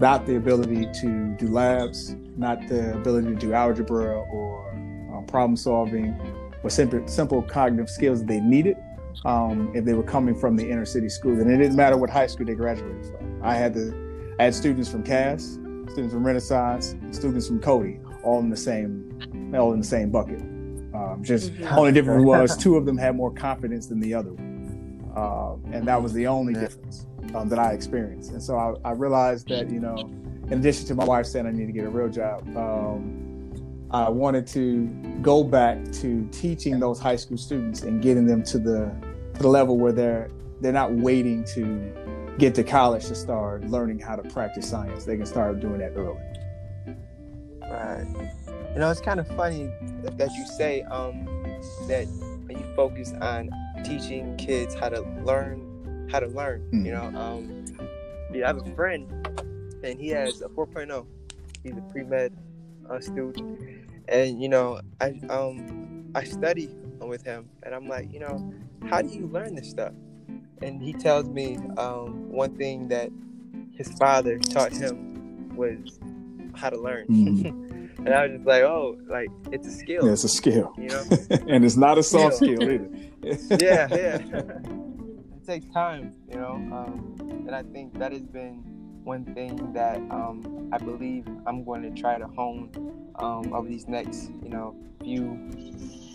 not 0.00 0.26
the 0.26 0.36
ability 0.36 0.88
to 1.00 1.36
do 1.38 1.48
labs, 1.48 2.16
not 2.36 2.66
the 2.68 2.94
ability 2.94 3.28
to 3.28 3.34
do 3.34 3.52
algebra 3.52 4.18
or 4.18 4.70
um, 5.14 5.24
problem 5.26 5.56
solving, 5.56 6.16
or 6.62 6.70
simple, 6.70 7.06
simple 7.06 7.42
cognitive 7.42 7.90
skills 7.90 8.20
that 8.20 8.28
they 8.28 8.40
needed 8.40 8.76
um, 9.24 9.72
if 9.74 9.84
they 9.84 9.94
were 9.94 10.02
coming 10.02 10.34
from 10.34 10.56
the 10.56 10.68
inner 10.68 10.84
city 10.84 11.08
schools. 11.08 11.38
And 11.38 11.50
it 11.50 11.56
didn't 11.58 11.76
matter 11.76 11.96
what 11.96 12.10
high 12.10 12.26
school 12.26 12.46
they 12.46 12.54
graduated 12.54 13.04
from. 13.06 13.40
I 13.42 13.54
had 13.54 13.74
the 13.74 14.02
I 14.38 14.44
had 14.44 14.54
students 14.54 14.90
from 14.90 15.02
Cass, 15.02 15.58
students 15.90 16.12
from 16.12 16.24
Renaissance, 16.24 16.94
students 17.10 17.46
from 17.46 17.60
Cody, 17.60 18.00
all 18.22 18.40
in 18.40 18.50
the 18.50 18.56
same 18.56 19.52
all 19.54 19.72
in 19.72 19.80
the 19.80 19.86
same 19.86 20.10
bucket. 20.10 20.40
Um, 20.94 21.20
just 21.22 21.52
mm-hmm. 21.52 21.78
only 21.78 21.92
difference 21.92 22.24
was 22.24 22.56
two 22.56 22.76
of 22.76 22.84
them 22.84 22.98
had 22.98 23.16
more 23.16 23.32
confidence 23.32 23.86
than 23.86 24.00
the 24.00 24.14
other 24.14 24.32
one, 24.32 25.12
uh, 25.16 25.54
and 25.72 25.86
that 25.86 26.02
was 26.02 26.12
the 26.12 26.26
only 26.26 26.54
difference 26.54 27.06
um, 27.34 27.48
that 27.48 27.58
I 27.58 27.72
experienced. 27.72 28.32
And 28.32 28.42
so 28.42 28.56
I, 28.56 28.90
I, 28.90 28.92
realized 28.92 29.48
that 29.48 29.70
you 29.70 29.80
know, 29.80 29.96
in 29.96 30.52
addition 30.54 30.86
to 30.88 30.94
my 30.94 31.04
wife 31.04 31.26
saying 31.26 31.46
I 31.46 31.50
need 31.50 31.66
to 31.66 31.72
get 31.72 31.84
a 31.84 31.88
real 31.88 32.08
job, 32.08 32.46
um, 32.56 33.21
I 33.92 34.08
wanted 34.08 34.46
to 34.48 34.86
go 35.20 35.44
back 35.44 35.92
to 35.92 36.26
teaching 36.32 36.80
those 36.80 36.98
high 36.98 37.16
school 37.16 37.36
students 37.36 37.82
and 37.82 38.00
getting 38.02 38.26
them 38.26 38.42
to 38.44 38.58
the 38.58 38.90
to 39.34 39.42
the 39.42 39.48
level 39.48 39.78
where 39.78 39.92
they're 39.92 40.30
they're 40.60 40.72
not 40.72 40.92
waiting 40.92 41.44
to 41.54 42.34
get 42.38 42.54
to 42.54 42.64
college 42.64 43.06
to 43.06 43.14
start 43.14 43.64
learning 43.64 43.98
how 43.98 44.16
to 44.16 44.22
practice 44.30 44.68
science. 44.68 45.04
They 45.04 45.16
can 45.16 45.26
start 45.26 45.60
doing 45.60 45.78
that 45.78 45.92
early. 45.94 46.18
Right. 47.60 48.06
You 48.72 48.78
know, 48.78 48.90
it's 48.90 49.00
kind 49.00 49.20
of 49.20 49.28
funny 49.36 49.70
that 50.02 50.32
you 50.32 50.46
say 50.46 50.82
um, 50.82 51.26
that 51.88 52.06
you 52.48 52.64
focus 52.74 53.12
on 53.20 53.50
teaching 53.84 54.36
kids 54.36 54.74
how 54.74 54.88
to 54.88 55.02
learn 55.24 56.08
how 56.10 56.20
to 56.20 56.28
learn. 56.28 56.60
Mm-hmm. 56.60 56.86
You 56.86 56.92
know, 56.92 57.20
um, 57.20 57.64
yeah, 58.32 58.44
I 58.44 58.46
have 58.48 58.66
a 58.66 58.74
friend, 58.74 59.06
and 59.84 60.00
he 60.00 60.08
has 60.08 60.40
a 60.40 60.48
4.0. 60.48 61.06
He's 61.62 61.76
a 61.76 61.80
pre 61.92 62.04
med 62.04 62.32
uh, 62.88 63.00
student, 63.00 63.81
and 64.08 64.42
you 64.42 64.48
know, 64.48 64.80
I 65.00 65.20
um 65.28 66.10
I 66.14 66.24
study 66.24 66.70
with 67.00 67.24
him, 67.24 67.48
and 67.62 67.74
I'm 67.74 67.88
like, 67.88 68.12
you 68.12 68.20
know, 68.20 68.52
how 68.88 69.02
do 69.02 69.08
you 69.08 69.26
learn 69.26 69.54
this 69.54 69.70
stuff? 69.70 69.92
and 70.62 70.80
he 70.80 70.92
tells 70.92 71.28
me 71.28 71.56
um, 71.76 72.30
one 72.30 72.56
thing 72.56 72.88
that 72.88 73.10
his 73.72 73.88
father 73.94 74.38
taught 74.38 74.72
him 74.72 75.54
was 75.56 75.98
how 76.54 76.70
to 76.70 76.78
learn. 76.78 77.06
Mm. 77.08 77.98
and 77.98 78.08
I 78.08 78.26
was 78.26 78.36
just 78.36 78.46
like, 78.46 78.62
oh, 78.62 78.96
like 79.08 79.28
it's 79.50 79.66
a 79.66 79.70
skill. 79.70 80.06
Yeah, 80.06 80.12
it's 80.12 80.24
a 80.24 80.28
skill. 80.28 80.72
You 80.78 80.88
know, 80.88 81.04
and 81.48 81.64
it's 81.64 81.76
not 81.76 81.98
a 81.98 82.02
soft 82.02 82.36
skill 82.36 82.62
either. 82.62 82.88
yeah, 83.60 83.88
yeah. 83.90 84.18
it 84.18 85.46
takes 85.46 85.66
time, 85.72 86.14
you 86.30 86.36
know, 86.36 86.54
um, 86.54 87.16
and 87.46 87.54
I 87.54 87.62
think 87.62 87.98
that 87.98 88.12
has 88.12 88.22
been 88.22 88.62
one 89.04 89.24
thing 89.34 89.72
that 89.72 89.98
um, 90.10 90.68
I 90.72 90.78
believe 90.78 91.26
I'm 91.46 91.64
going 91.64 91.82
to 91.82 92.00
try 92.00 92.18
to 92.18 92.26
hone 92.26 92.70
um, 93.16 93.52
over 93.52 93.68
these 93.68 93.88
next, 93.88 94.30
you 94.42 94.48
know, 94.48 94.74
few 95.02 95.38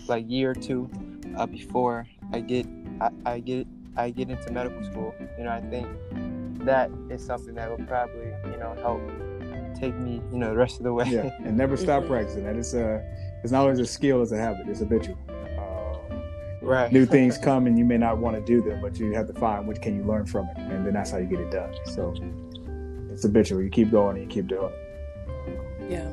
like 0.06 0.28
year 0.28 0.50
or 0.50 0.54
two 0.54 0.90
uh, 1.36 1.46
before 1.46 2.06
I 2.32 2.40
get 2.40 2.66
I, 3.00 3.10
I 3.26 3.40
get 3.40 3.66
I 3.96 4.10
get 4.10 4.30
into 4.30 4.52
medical 4.52 4.82
school. 4.84 5.14
You 5.36 5.44
know, 5.44 5.50
I 5.50 5.60
think 5.60 5.86
that 6.64 6.90
is 7.10 7.24
something 7.24 7.54
that 7.54 7.70
will 7.70 7.84
probably, 7.86 8.32
you 8.50 8.56
know, 8.58 8.74
help 8.80 9.00
take 9.78 9.94
me, 9.94 10.20
you 10.32 10.38
know, 10.38 10.50
the 10.50 10.56
rest 10.56 10.78
of 10.78 10.84
the 10.84 10.92
way. 10.92 11.06
Yeah, 11.08 11.30
and 11.44 11.56
never 11.56 11.76
stop 11.86 12.06
practicing. 12.06 12.44
That 12.44 12.56
is 12.56 12.74
a, 12.74 13.04
it's 13.42 13.52
not 13.52 13.62
always 13.62 13.78
a 13.78 13.86
skill, 13.86 14.22
it's 14.22 14.32
a 14.32 14.38
habit. 14.38 14.68
It's 14.68 14.80
habitual. 14.80 15.18
Um, 15.58 16.22
right. 16.62 16.92
New 16.92 17.06
things 17.06 17.38
come, 17.42 17.66
and 17.66 17.78
you 17.78 17.84
may 17.84 17.98
not 17.98 18.18
want 18.18 18.36
to 18.36 18.42
do 18.42 18.62
them, 18.62 18.80
but 18.80 18.98
you 18.98 19.12
have 19.12 19.26
to 19.26 19.34
find 19.34 19.66
what 19.66 19.80
can 19.82 19.96
you 19.96 20.04
learn 20.04 20.26
from 20.26 20.48
it, 20.50 20.58
and 20.58 20.86
then 20.86 20.94
that's 20.94 21.10
how 21.10 21.18
you 21.18 21.26
get 21.26 21.40
it 21.40 21.50
done. 21.50 21.74
So 21.86 22.14
it's 23.18 23.24
habitual. 23.24 23.60
You 23.60 23.68
keep 23.68 23.90
going 23.90 24.16
and 24.16 24.24
you 24.24 24.30
keep 24.30 24.46
doing 24.46 24.70
it. 24.70 25.90
Yeah. 25.90 26.06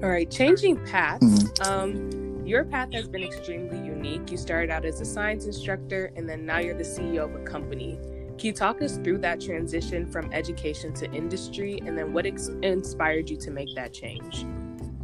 All 0.00 0.10
right, 0.10 0.30
changing 0.30 0.84
paths. 0.86 1.24
Mm-hmm. 1.24 1.72
Um, 1.72 2.46
your 2.46 2.64
path 2.64 2.92
has 2.92 3.08
been 3.08 3.24
extremely 3.24 3.78
unique. 3.78 4.30
You 4.30 4.36
started 4.36 4.70
out 4.70 4.84
as 4.84 5.00
a 5.00 5.04
science 5.04 5.46
instructor 5.46 6.12
and 6.14 6.28
then 6.28 6.46
now 6.46 6.58
you're 6.58 6.76
the 6.76 6.84
CEO 6.84 7.24
of 7.24 7.34
a 7.34 7.42
company. 7.44 7.98
Can 8.38 8.46
you 8.46 8.52
talk 8.52 8.80
us 8.80 8.98
through 8.98 9.18
that 9.18 9.40
transition 9.40 10.06
from 10.06 10.32
education 10.32 10.92
to 10.94 11.10
industry 11.10 11.80
and 11.84 11.98
then 11.98 12.12
what 12.12 12.26
ex- 12.26 12.50
inspired 12.62 13.28
you 13.28 13.36
to 13.38 13.50
make 13.50 13.74
that 13.74 13.92
change? 13.92 14.44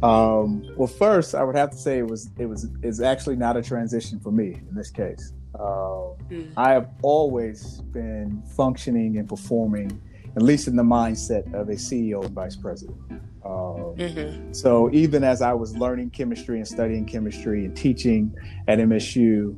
Um, 0.01 0.65
well, 0.77 0.87
first, 0.87 1.35
I 1.35 1.43
would 1.43 1.57
have 1.57 1.71
to 1.71 1.77
say 1.77 1.97
it 1.97 2.07
was 2.07 2.31
it 2.37 2.45
was 2.45 2.69
is 2.83 3.01
actually 3.01 3.35
not 3.35 3.57
a 3.57 3.61
transition 3.61 4.19
for 4.19 4.31
me 4.31 4.61
in 4.69 4.75
this 4.75 4.89
case. 4.89 5.33
Uh, 5.55 6.15
mm. 6.29 6.51
I 6.57 6.71
have 6.71 6.89
always 7.01 7.81
been 7.91 8.41
functioning 8.55 9.17
and 9.17 9.27
performing, 9.27 10.01
at 10.35 10.41
least 10.41 10.67
in 10.67 10.75
the 10.75 10.83
mindset 10.83 11.53
of 11.53 11.69
a 11.69 11.73
CEO 11.73 12.23
and 12.23 12.33
vice 12.33 12.55
president. 12.55 12.97
Um, 13.43 13.95
mm-hmm. 13.97 14.53
So 14.53 14.89
even 14.93 15.23
as 15.23 15.41
I 15.41 15.53
was 15.53 15.75
learning 15.75 16.11
chemistry 16.11 16.57
and 16.57 16.67
studying 16.67 17.05
chemistry 17.05 17.65
and 17.65 17.75
teaching 17.75 18.33
at 18.67 18.77
MSU, 18.77 19.57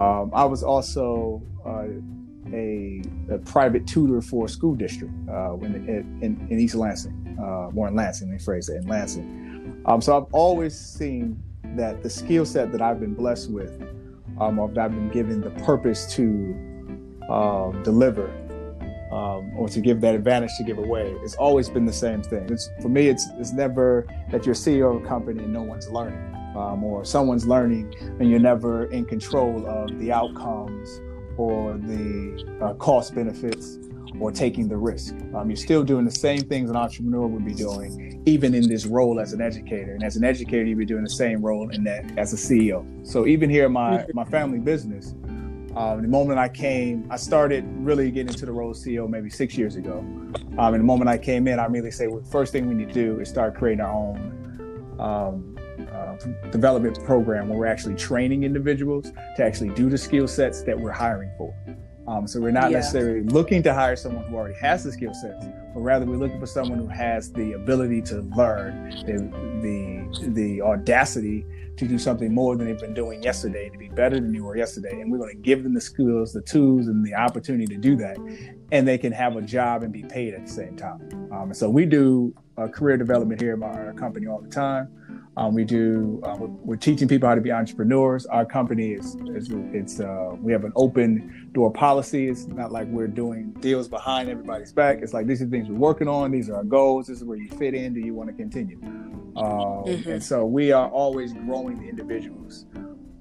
um, 0.00 0.30
I 0.34 0.44
was 0.44 0.62
also 0.62 1.40
uh, 1.64 1.86
a, 2.52 3.02
a, 3.30 3.38
private 3.38 3.86
tutor 3.86 4.20
for 4.20 4.46
a 4.46 4.48
school 4.48 4.74
district 4.74 5.12
uh, 5.28 5.54
in, 5.58 6.20
in, 6.20 6.46
in, 6.50 6.60
East 6.60 6.74
Lansing, 6.74 7.38
uh, 7.40 7.70
more 7.70 7.88
in 7.88 7.94
Lansing, 7.94 8.28
let 8.28 8.34
me 8.34 8.44
phrase 8.44 8.68
it, 8.68 8.82
in 8.82 8.88
Lansing. 8.88 9.82
Um, 9.86 10.00
so 10.00 10.16
I've 10.16 10.32
always 10.32 10.78
seen 10.78 11.40
that 11.76 12.02
the 12.02 12.10
skill 12.10 12.44
set 12.44 12.72
that 12.72 12.82
I've 12.82 13.00
been 13.00 13.14
blessed 13.14 13.50
with, 13.50 13.80
um, 14.40 14.58
or 14.58 14.68
that 14.68 14.86
I've 14.86 14.90
been 14.90 15.10
given 15.10 15.40
the 15.40 15.50
purpose 15.50 16.12
to 16.14 16.22
um, 17.30 17.82
deliver 17.82 18.28
um, 19.12 19.56
or 19.56 19.68
to 19.68 19.80
give 19.80 20.00
that 20.00 20.14
advantage 20.14 20.50
to 20.58 20.64
give 20.64 20.78
away. 20.78 21.14
It's 21.22 21.36
always 21.36 21.68
been 21.68 21.86
the 21.86 21.92
same 21.92 22.22
thing. 22.22 22.48
It's, 22.50 22.70
for 22.82 22.88
me, 22.88 23.08
it's 23.08 23.26
it's 23.38 23.52
never 23.52 24.06
that 24.30 24.44
you're 24.44 24.54
CEO 24.54 24.96
of 24.96 25.04
a 25.04 25.06
company 25.06 25.42
and 25.44 25.52
no 25.52 25.62
one's 25.62 25.88
learning, 25.88 26.34
um, 26.56 26.82
or 26.82 27.04
someone's 27.04 27.46
learning 27.46 27.94
and 28.18 28.30
you're 28.30 28.40
never 28.40 28.86
in 28.86 29.04
control 29.04 29.66
of 29.66 29.98
the 29.98 30.12
outcomes 30.12 31.00
or 31.36 31.74
the 31.74 32.58
uh, 32.62 32.74
cost 32.74 33.14
benefits 33.14 33.78
or 34.20 34.30
taking 34.30 34.68
the 34.68 34.76
risk. 34.76 35.14
Um, 35.34 35.50
you're 35.50 35.56
still 35.56 35.82
doing 35.82 36.04
the 36.04 36.10
same 36.10 36.42
things 36.42 36.70
an 36.70 36.76
entrepreneur 36.76 37.26
would 37.26 37.44
be 37.44 37.54
doing, 37.54 38.22
even 38.26 38.54
in 38.54 38.68
this 38.68 38.86
role 38.86 39.20
as 39.20 39.32
an 39.32 39.40
educator. 39.40 39.94
And 39.94 40.04
as 40.04 40.16
an 40.16 40.24
educator, 40.24 40.64
you'd 40.64 40.78
be 40.78 40.86
doing 40.86 41.02
the 41.02 41.10
same 41.10 41.42
role 41.42 41.70
in 41.70 41.84
that 41.84 42.18
as 42.18 42.32
a 42.32 42.36
CEO. 42.36 42.84
So 43.06 43.26
even 43.26 43.50
here, 43.50 43.68
my 43.68 44.06
my 44.14 44.24
family 44.24 44.58
business 44.58 45.14
um, 45.76 46.02
the 46.02 46.08
moment 46.08 46.38
I 46.38 46.48
came, 46.48 47.06
I 47.10 47.16
started 47.16 47.64
really 47.78 48.10
getting 48.10 48.28
into 48.28 48.46
the 48.46 48.52
role 48.52 48.70
of 48.70 48.76
CEO 48.76 49.08
maybe 49.08 49.28
six 49.28 49.56
years 49.56 49.74
ago. 49.74 49.98
Um, 49.98 50.74
and 50.74 50.76
the 50.76 50.84
moment 50.84 51.08
I 51.08 51.18
came 51.18 51.48
in, 51.48 51.58
I 51.58 51.66
immediately 51.66 51.90
say, 51.90 52.06
well, 52.06 52.20
the 52.20 52.30
first 52.30 52.52
thing 52.52 52.68
we 52.68 52.74
need 52.74 52.88
to 52.88 52.94
do 52.94 53.18
is 53.18 53.28
start 53.28 53.56
creating 53.56 53.80
our 53.80 53.92
own 53.92 54.96
um, 55.00 55.56
uh, 55.92 56.16
development 56.50 57.02
program 57.04 57.48
where 57.48 57.58
we're 57.58 57.66
actually 57.66 57.96
training 57.96 58.44
individuals 58.44 59.10
to 59.36 59.44
actually 59.44 59.70
do 59.70 59.90
the 59.90 59.98
skill 59.98 60.28
sets 60.28 60.62
that 60.62 60.78
we're 60.78 60.92
hiring 60.92 61.30
for. 61.36 61.52
Um, 62.06 62.26
so 62.26 62.40
we're 62.40 62.50
not 62.50 62.70
yeah. 62.70 62.78
necessarily 62.78 63.22
looking 63.22 63.62
to 63.62 63.72
hire 63.72 63.96
someone 63.96 64.24
who 64.26 64.36
already 64.36 64.58
has 64.60 64.84
the 64.84 64.92
skill 64.92 65.14
sets, 65.14 65.46
but 65.72 65.80
rather 65.80 66.04
we're 66.04 66.16
looking 66.16 66.38
for 66.38 66.46
someone 66.46 66.78
who 66.78 66.86
has 66.86 67.32
the 67.32 67.52
ability 67.52 68.02
to 68.02 68.20
learn, 68.36 68.90
the 69.06 70.10
the, 70.20 70.30
the 70.30 70.62
audacity 70.62 71.46
to 71.76 71.88
do 71.88 71.98
something 71.98 72.32
more 72.32 72.56
than 72.56 72.66
they've 72.66 72.78
been 72.78 72.94
doing 72.94 73.22
yesterday, 73.22 73.68
to 73.68 73.78
be 73.78 73.88
better 73.88 74.16
than 74.16 74.32
they 74.32 74.40
were 74.40 74.56
yesterday. 74.56 75.00
And 75.00 75.10
we're 75.10 75.18
going 75.18 75.34
to 75.34 75.42
give 75.42 75.64
them 75.64 75.74
the 75.74 75.80
skills, 75.80 76.32
the 76.32 76.42
tools, 76.42 76.86
and 76.86 77.04
the 77.04 77.14
opportunity 77.14 77.66
to 77.66 77.76
do 77.76 77.96
that. 77.96 78.16
And 78.70 78.86
they 78.86 78.98
can 78.98 79.12
have 79.12 79.36
a 79.36 79.42
job 79.42 79.82
and 79.82 79.92
be 79.92 80.02
paid 80.02 80.34
at 80.34 80.46
the 80.46 80.52
same 80.52 80.76
time. 80.76 81.00
Um, 81.32 81.52
so 81.52 81.68
we 81.68 81.86
do 81.86 82.34
uh, 82.56 82.68
career 82.68 82.96
development 82.96 83.40
here 83.40 83.54
at 83.54 83.62
our 83.62 83.92
company 83.94 84.26
all 84.26 84.40
the 84.40 84.48
time. 84.48 84.88
Um, 85.36 85.54
we 85.54 85.64
do. 85.64 86.20
Uh, 86.22 86.36
we're, 86.38 86.46
we're, 86.46 86.76
teaching 86.76 87.08
people 87.08 87.28
how 87.28 87.34
to 87.34 87.40
be 87.40 87.50
entrepreneurs. 87.50 88.24
Our 88.26 88.46
company 88.46 88.92
is, 88.92 89.16
is 89.34 89.48
it's 89.72 89.98
uh, 89.98 90.36
we 90.40 90.52
have 90.52 90.64
an 90.64 90.72
open 90.76 91.50
door 91.52 91.72
policy. 91.72 92.28
It's 92.28 92.46
not 92.46 92.70
like 92.70 92.86
we're 92.86 93.08
doing 93.08 93.50
deals 93.58 93.88
behind 93.88 94.28
everybody's 94.28 94.72
back. 94.72 94.98
It's 95.02 95.12
like 95.12 95.26
these 95.26 95.42
are 95.42 95.46
things 95.46 95.68
we're 95.68 95.74
working 95.74 96.06
on. 96.06 96.30
These 96.30 96.50
are 96.50 96.56
our 96.56 96.64
goals. 96.64 97.08
This 97.08 97.18
is 97.18 97.24
where 97.24 97.36
you 97.36 97.48
fit 97.48 97.74
in. 97.74 97.94
Do 97.94 98.00
you 98.00 98.14
want 98.14 98.28
to 98.28 98.34
continue? 98.34 98.78
Um, 98.82 99.34
mm-hmm. 99.36 100.08
And 100.08 100.22
so 100.22 100.44
we 100.44 100.70
are 100.70 100.88
always 100.88 101.32
growing 101.32 101.80
the 101.80 101.88
individuals 101.88 102.66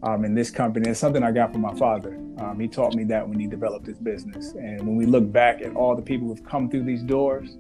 um, 0.04 0.24
in 0.24 0.36
this 0.36 0.52
company. 0.52 0.90
It's 0.90 1.00
something 1.00 1.24
I 1.24 1.32
got 1.32 1.52
from 1.52 1.62
my 1.62 1.74
father. 1.76 2.16
Um, 2.38 2.60
he 2.60 2.68
taught 2.68 2.94
me 2.94 3.04
that 3.06 3.28
when 3.28 3.40
he 3.40 3.48
developed 3.48 3.88
his 3.88 3.98
business. 3.98 4.54
And 4.54 4.82
when 4.82 4.96
we 4.96 5.08
look 5.08 5.32
back 5.32 5.62
at 5.62 5.76
all 5.76 5.96
the 5.96 6.02
people 6.04 6.28
who've 6.28 6.44
come 6.44 6.70
through 6.70 6.84
these 6.84 7.02
doors, 7.02 7.58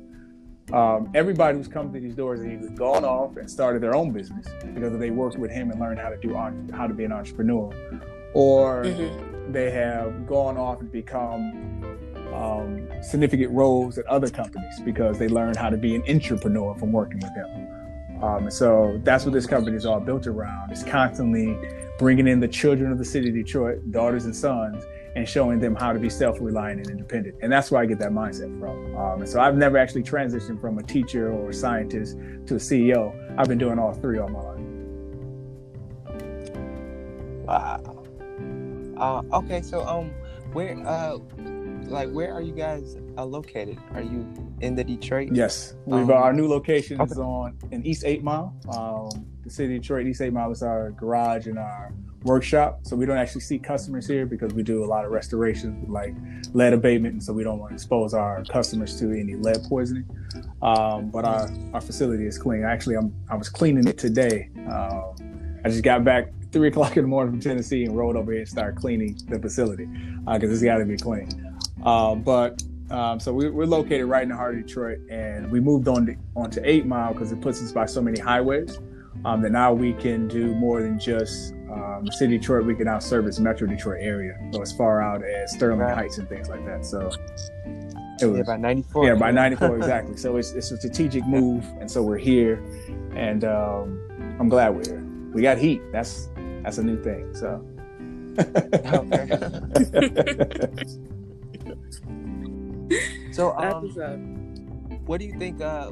um, 0.71 1.11
everybody 1.13 1.57
who's 1.57 1.67
come 1.67 1.91
through 1.91 2.01
these 2.01 2.15
doors 2.15 2.41
has 2.41 2.49
either 2.49 2.69
gone 2.69 3.03
off 3.03 3.37
and 3.37 3.49
started 3.49 3.81
their 3.81 3.95
own 3.95 4.11
business 4.11 4.47
because 4.73 4.97
they 4.97 5.11
worked 5.11 5.37
with 5.37 5.51
him 5.51 5.71
and 5.71 5.79
learned 5.79 5.99
how 5.99 6.09
to 6.09 6.17
do 6.17 6.33
how 6.73 6.87
to 6.87 6.93
be 6.93 7.03
an 7.03 7.11
entrepreneur, 7.11 7.71
or 8.33 8.83
mm-hmm 8.85 9.33
they 9.49 9.71
have 9.71 10.25
gone 10.25 10.57
off 10.57 10.79
and 10.79 10.91
become 10.91 11.83
um, 12.33 12.87
significant 13.01 13.51
roles 13.51 13.97
at 13.97 14.05
other 14.07 14.29
companies 14.29 14.79
because 14.81 15.19
they 15.19 15.27
learned 15.27 15.55
how 15.55 15.69
to 15.69 15.77
be 15.77 15.95
an 15.95 16.03
entrepreneur 16.07 16.75
from 16.75 16.91
working 16.91 17.19
with 17.19 17.33
them. 17.35 18.23
Um, 18.23 18.49
so 18.49 18.99
that's 19.03 19.25
what 19.25 19.33
this 19.33 19.45
company 19.45 19.75
is 19.75 19.85
all 19.85 19.99
built 19.99 20.27
around. 20.27 20.71
It's 20.71 20.83
constantly 20.83 21.57
bringing 21.99 22.27
in 22.27 22.39
the 22.39 22.47
children 22.47 22.91
of 22.91 22.97
the 22.97 23.05
city 23.05 23.29
of 23.29 23.35
Detroit, 23.35 23.91
daughters 23.91 24.25
and 24.25 24.35
sons, 24.35 24.83
and 25.15 25.27
showing 25.27 25.59
them 25.59 25.75
how 25.75 25.93
to 25.93 25.99
be 25.99 26.09
self-reliant 26.09 26.79
and 26.81 26.89
independent. 26.89 27.35
And 27.41 27.51
that's 27.51 27.69
where 27.69 27.81
I 27.81 27.85
get 27.85 27.99
that 27.99 28.11
mindset 28.11 28.59
from. 28.59 28.95
Um, 28.97 29.21
and 29.21 29.29
so 29.29 29.39
I've 29.39 29.55
never 29.55 29.77
actually 29.77 30.03
transitioned 30.03 30.59
from 30.59 30.79
a 30.79 30.83
teacher 30.83 31.31
or 31.31 31.49
a 31.49 31.53
scientist 31.53 32.17
to 32.47 32.55
a 32.55 32.59
CEO. 32.59 33.13
I've 33.37 33.47
been 33.47 33.59
doing 33.59 33.77
all 33.77 33.93
three 33.93 34.17
all 34.17 34.29
my 34.29 34.39
life. 34.39 34.59
Wow. 37.45 38.03
Uh, 38.97 39.37
okay, 39.37 39.61
so 39.61 39.85
um, 39.85 40.11
where 40.53 40.77
uh, 40.87 41.17
like 41.87 42.09
where 42.11 42.33
are 42.33 42.41
you 42.41 42.53
guys 42.53 42.97
uh, 43.17 43.25
located? 43.25 43.77
Are 43.93 44.01
you 44.01 44.27
in 44.61 44.75
the 44.75 44.83
Detroit? 44.83 45.29
Yes, 45.33 45.75
we've 45.85 46.09
um, 46.09 46.11
our 46.11 46.31
new 46.31 46.47
location 46.47 47.01
okay. 47.01 47.11
is 47.11 47.19
on 47.19 47.57
in 47.71 47.85
East 47.85 48.03
Eight 48.05 48.23
Mile. 48.23 48.55
Um, 48.69 49.25
the 49.43 49.49
city 49.49 49.75
of 49.75 49.81
Detroit, 49.81 50.07
East 50.07 50.21
Eight 50.21 50.31
Mile 50.31 50.51
is 50.51 50.63
our 50.63 50.91
garage 50.91 51.47
and 51.47 51.59
our 51.59 51.93
workshop. 52.23 52.79
So 52.83 52.95
we 52.95 53.05
don't 53.05 53.17
actually 53.17 53.41
see 53.41 53.59
customers 53.59 54.07
here 54.07 54.25
because 54.25 54.53
we 54.53 54.63
do 54.63 54.83
a 54.83 54.87
lot 54.87 55.05
of 55.05 55.11
restorations 55.11 55.89
like 55.89 56.15
lead 56.53 56.73
abatement, 56.73 57.13
and 57.13 57.23
so 57.23 57.33
we 57.33 57.43
don't 57.43 57.59
want 57.59 57.71
to 57.71 57.75
expose 57.75 58.13
our 58.13 58.43
customers 58.45 58.97
to 58.99 59.11
any 59.11 59.35
lead 59.35 59.63
poisoning. 59.67 60.05
Um, 60.61 61.09
but 61.09 61.25
our, 61.25 61.49
our 61.73 61.81
facility 61.81 62.25
is 62.25 62.37
clean. 62.37 62.63
Actually, 62.63 62.95
I'm 62.95 63.13
I 63.29 63.35
was 63.35 63.49
cleaning 63.49 63.87
it 63.87 63.97
today. 63.97 64.49
Um, 64.69 65.15
I 65.65 65.69
just 65.69 65.83
got 65.83 66.03
back 66.03 66.31
three 66.51 66.67
o'clock 66.69 66.97
in 66.97 67.03
the 67.03 67.09
morning 67.09 67.33
from 67.33 67.41
Tennessee 67.41 67.85
and 67.85 67.97
rolled 67.97 68.15
over 68.15 68.31
here 68.31 68.41
and 68.41 68.49
started 68.49 68.79
cleaning 68.79 69.17
the 69.27 69.39
facility 69.39 69.85
because 69.85 70.49
uh, 70.49 70.53
it's 70.53 70.63
got 70.63 70.77
to 70.77 70.85
be 70.85 70.97
clean. 70.97 71.29
Uh, 71.83 72.15
but 72.15 72.61
um, 72.91 73.19
so 73.19 73.33
we, 73.33 73.47
are 73.47 73.65
located 73.65 74.05
right 74.05 74.23
in 74.23 74.29
the 74.29 74.35
heart 74.35 74.55
of 74.55 74.65
Detroit, 74.65 74.99
and 75.09 75.51
we 75.51 75.59
moved 75.59 75.87
on 75.87 76.05
to, 76.05 76.15
onto 76.35 76.61
Eight 76.63 76.85
Mile 76.85 77.13
because 77.13 77.31
it 77.31 77.41
puts 77.41 77.61
us 77.61 77.71
by 77.71 77.85
so 77.85 78.01
many 78.01 78.19
highways 78.19 78.77
um, 79.25 79.41
that 79.41 79.51
now 79.51 79.73
we 79.73 79.93
can 79.93 80.27
do 80.27 80.53
more 80.55 80.81
than 80.81 80.99
just 80.99 81.53
um, 81.73 82.07
city 82.11 82.37
Detroit. 82.37 82.65
We 82.65 82.75
can 82.75 82.85
now 82.85 82.99
service 82.99 83.39
Metro 83.39 83.67
Detroit 83.67 83.99
area, 84.01 84.37
so 84.51 84.61
as 84.61 84.71
far 84.71 85.01
out 85.01 85.23
as 85.23 85.53
Sterling 85.53 85.79
right. 85.79 85.95
Heights 85.95 86.17
and 86.17 86.29
things 86.29 86.49
like 86.49 86.65
that. 86.65 86.85
So 86.85 87.11
it 88.21 88.25
was 88.25 88.37
yeah, 88.37 88.43
by 88.43 88.57
94. 88.57 89.07
Yeah, 89.07 89.15
by 89.15 89.31
94 89.31 89.77
exactly. 89.77 90.17
So 90.17 90.37
it's, 90.37 90.51
it's 90.51 90.71
a 90.71 90.77
strategic 90.77 91.25
move, 91.25 91.65
and 91.79 91.89
so 91.89 92.03
we're 92.03 92.17
here, 92.17 92.63
and 93.15 93.43
um, 93.43 93.99
I'm 94.39 94.49
glad 94.49 94.75
we're 94.75 94.85
here. 94.85 95.03
We 95.33 95.41
got 95.41 95.57
heat. 95.57 95.81
That's 95.91 96.29
that's 96.63 96.77
a 96.77 96.83
new 96.83 97.01
thing. 97.03 97.35
So. 97.35 97.65
so 103.31 103.55
um, 103.57 103.89
what 105.05 105.19
do 105.19 105.25
you 105.25 105.37
think? 105.37 105.61
Uh, 105.61 105.91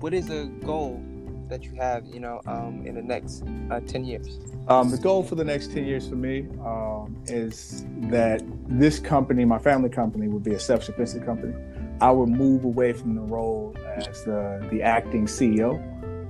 what 0.00 0.12
is 0.12 0.28
a 0.30 0.46
goal 0.64 1.02
that 1.48 1.64
you 1.64 1.74
have? 1.76 2.06
You 2.06 2.20
know, 2.20 2.40
um, 2.46 2.86
in 2.86 2.94
the 2.94 3.02
next 3.02 3.44
uh, 3.70 3.80
ten 3.80 4.04
years. 4.04 4.38
Um, 4.68 4.90
the 4.90 4.98
goal 4.98 5.22
for 5.22 5.34
the 5.34 5.44
next 5.44 5.72
ten 5.72 5.84
years 5.84 6.08
for 6.08 6.16
me 6.16 6.46
um, 6.64 7.16
is 7.26 7.84
that 8.10 8.42
this 8.66 8.98
company, 8.98 9.44
my 9.44 9.58
family 9.58 9.90
company, 9.90 10.28
would 10.28 10.42
be 10.42 10.54
a 10.54 10.60
self-sufficient 10.60 11.24
company. 11.24 11.54
I 12.00 12.10
would 12.10 12.28
move 12.28 12.64
away 12.64 12.92
from 12.92 13.14
the 13.14 13.22
role 13.22 13.76
as 13.96 14.24
the 14.24 14.66
the 14.70 14.82
acting 14.82 15.26
CEO 15.26 15.82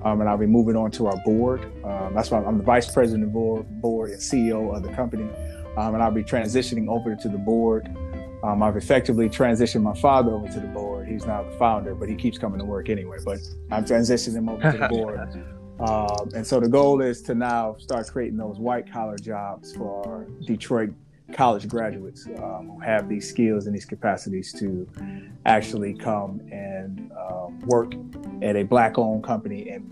um, 0.05 0.21
and 0.21 0.29
I'll 0.29 0.37
be 0.37 0.47
moving 0.47 0.77
on 0.77 0.91
to 0.93 1.07
our 1.07 1.17
board. 1.25 1.65
Um, 1.85 2.15
that's 2.15 2.31
why 2.31 2.43
I'm 2.45 2.59
the 2.59 2.65
vice 2.65 2.91
president 2.91 3.25
of 3.25 3.33
board, 3.33 3.67
board 3.81 4.11
and 4.11 4.21
CEO 4.21 4.75
of 4.77 4.83
the 4.83 4.91
company, 4.91 5.25
um, 5.77 5.95
and 5.95 6.03
I'll 6.03 6.11
be 6.11 6.23
transitioning 6.23 6.89
over 6.89 7.17
to 7.17 7.29
the 7.29 7.39
board. 7.39 7.89
Um, 8.43 8.63
I've 8.63 8.77
effectively 8.77 9.31
transitioned 9.31 9.83
my 9.83 9.95
father 9.95 10.33
over 10.33 10.47
to 10.47 10.61
the 10.61 10.67
board. 10.69 10.94
He's 11.07 11.27
now 11.27 11.43
the 11.43 11.57
founder, 11.57 11.95
but 11.95 12.09
he 12.09 12.15
keeps 12.15 12.39
coming 12.39 12.59
to 12.59 12.65
work 12.65 12.89
anyway. 12.89 13.19
But 13.25 13.39
I'm 13.71 13.85
transitioning 13.85 14.37
him 14.37 14.49
over 14.49 14.71
to 14.71 14.79
the 14.79 14.89
board. 14.89 15.45
Um, 15.81 16.29
and 16.37 16.47
so 16.47 16.61
the 16.61 16.69
goal 16.69 17.03
is 17.03 17.21
to 17.23 17.35
now 17.35 17.75
start 17.81 18.07
creating 18.07 18.37
those 18.37 18.59
white 18.59 18.91
collar 18.91 19.19
jobs 19.19 19.75
for 19.75 20.25
Detroit 20.47 20.95
college 21.33 21.69
graduates 21.69 22.27
um, 22.39 22.69
who 22.69 22.79
have 22.81 23.09
these 23.09 23.29
skills 23.29 23.67
and 23.67 23.75
these 23.75 23.85
capacities 23.85 24.53
to 24.53 24.89
actually 25.47 25.95
come 25.95 26.41
and 26.53 27.11
uh, 27.13 27.49
work 27.67 27.93
at 28.43 28.57
a 28.57 28.63
black 28.63 28.99
owned 28.99 29.25
company 29.25 29.69
and 29.71 29.91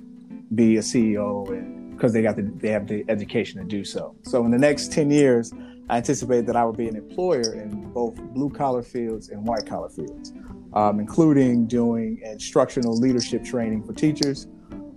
be 0.54 0.76
a 0.76 0.80
CEO 0.80 1.90
because 1.92 2.12
they 2.12 2.22
got 2.22 2.36
the 2.36 2.42
they 2.58 2.68
have 2.68 2.86
the 2.86 3.04
education 3.08 3.60
to 3.60 3.66
do 3.66 3.84
so. 3.84 4.14
So 4.22 4.44
in 4.44 4.50
the 4.50 4.58
next 4.58 4.92
10 4.92 5.10
years, 5.10 5.52
I 5.88 5.96
anticipate 5.96 6.46
that 6.46 6.56
I 6.56 6.64
will 6.64 6.72
be 6.72 6.88
an 6.88 6.96
employer 6.96 7.54
in 7.54 7.90
both 7.92 8.16
blue 8.34 8.50
collar 8.50 8.82
fields 8.82 9.30
and 9.30 9.46
white 9.46 9.66
collar 9.66 9.88
fields, 9.88 10.32
um, 10.74 11.00
including 11.00 11.66
doing 11.66 12.20
instructional 12.24 12.96
leadership 12.96 13.44
training 13.44 13.82
for 13.82 13.92
teachers, 13.92 14.46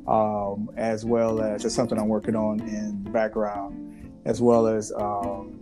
um, 0.08 0.70
as 0.78 1.06
well 1.06 1.42
as 1.42 1.64
that's 1.64 1.76
something 1.76 1.98
I'm 1.98 2.08
working 2.08 2.36
on 2.36 2.62
in 2.62 3.04
the 3.04 3.10
background, 3.10 4.12
as 4.26 4.42
well 4.42 4.68
as 4.68 4.92
um, 4.94 5.60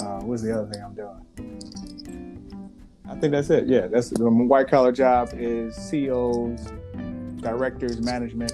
uh, 0.00 0.20
what's 0.20 0.42
the 0.42 0.52
other 0.58 0.70
thing 0.72 0.82
I'm 0.82 0.94
doing? 0.94 1.20
I 3.08 3.16
think 3.16 3.32
that's 3.32 3.50
it. 3.50 3.66
Yeah, 3.66 3.86
that's 3.86 4.10
the 4.10 4.28
white 4.28 4.68
collar 4.68 4.92
job 4.92 5.30
is 5.34 5.76
CEOs, 5.76 6.72
directors, 7.36 8.00
management, 8.00 8.52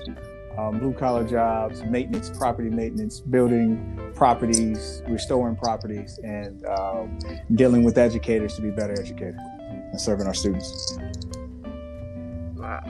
um, 0.59 0.79
blue 0.81 0.93
collar 0.93 1.27
jobs, 1.27 1.85
maintenance, 1.85 2.31
property 2.31 2.69
maintenance, 2.69 3.21
building 3.21 4.11
properties, 4.15 5.03
restoring 5.07 5.55
properties, 5.55 6.19
and 6.25 6.67
um, 6.67 7.17
dealing 7.55 7.85
with 7.85 7.97
educators 7.97 8.57
to 8.57 8.63
be 8.63 8.71
better 8.71 8.93
educated 9.01 9.37
and 9.91 10.01
serving 10.01 10.27
our 10.27 10.35
students. 10.35 10.99
Wow, 12.57 12.83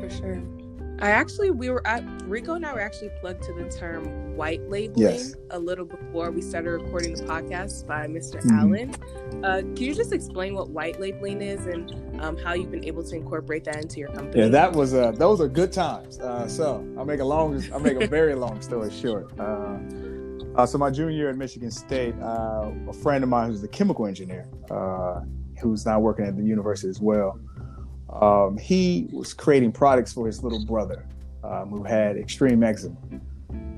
for 0.00 0.10
sure. 0.10 0.42
I 1.00 1.10
actually 1.10 1.50
we 1.50 1.70
were 1.70 1.84
at 1.86 2.04
Rico 2.22 2.54
and 2.54 2.64
I 2.64 2.72
were 2.72 2.80
actually 2.80 3.10
plugged 3.20 3.42
to 3.44 3.52
the 3.52 3.68
term 3.68 4.36
white 4.36 4.62
labeling 4.70 5.16
yes. 5.16 5.34
a 5.50 5.58
little 5.58 5.84
before 5.84 6.30
we 6.30 6.40
started 6.40 6.70
recording 6.70 7.14
the 7.14 7.24
podcast 7.24 7.86
by 7.86 8.06
mister 8.06 8.38
mm-hmm. 8.38 8.58
Allen. 8.58 8.94
Uh, 9.44 9.60
can 9.74 9.76
you 9.76 9.94
just 9.94 10.12
explain 10.12 10.54
what 10.54 10.70
white 10.70 11.00
labeling 11.00 11.42
is 11.42 11.66
and 11.66 12.22
um, 12.22 12.36
how 12.36 12.54
you've 12.54 12.70
been 12.70 12.84
able 12.84 13.02
to 13.02 13.16
incorporate 13.16 13.64
that 13.64 13.76
into 13.76 13.98
your 13.98 14.08
company? 14.10 14.40
Yeah, 14.40 14.48
that 14.48 14.72
was 14.72 14.94
uh, 14.94 15.10
those 15.10 15.40
are 15.40 15.48
good 15.48 15.72
times. 15.72 16.20
Uh, 16.20 16.46
so 16.46 16.86
I'll 16.96 17.04
make 17.04 17.20
a 17.20 17.24
long, 17.24 17.62
I'll 17.72 17.80
make 17.80 18.00
a 18.00 18.06
very 18.06 18.34
long 18.36 18.60
story 18.62 18.90
short. 18.90 19.38
Uh, 19.38 19.78
uh, 20.54 20.64
so 20.64 20.78
my 20.78 20.90
junior 20.90 21.10
year 21.10 21.30
at 21.30 21.36
Michigan 21.36 21.72
State, 21.72 22.14
uh, 22.22 22.70
a 22.88 22.92
friend 22.92 23.24
of 23.24 23.30
mine 23.30 23.50
who's 23.50 23.64
a 23.64 23.68
chemical 23.68 24.06
engineer, 24.06 24.46
who's 25.60 25.86
now 25.86 25.98
working 25.98 26.24
at 26.24 26.36
the 26.36 26.42
university 26.42 26.88
as 26.88 27.00
well 27.00 27.38
um, 28.20 28.56
he 28.58 29.08
was 29.12 29.34
creating 29.34 29.72
products 29.72 30.12
for 30.12 30.26
his 30.26 30.42
little 30.42 30.64
brother 30.64 31.06
um, 31.42 31.70
who 31.70 31.82
had 31.82 32.16
extreme 32.16 32.62
eczema. 32.62 32.96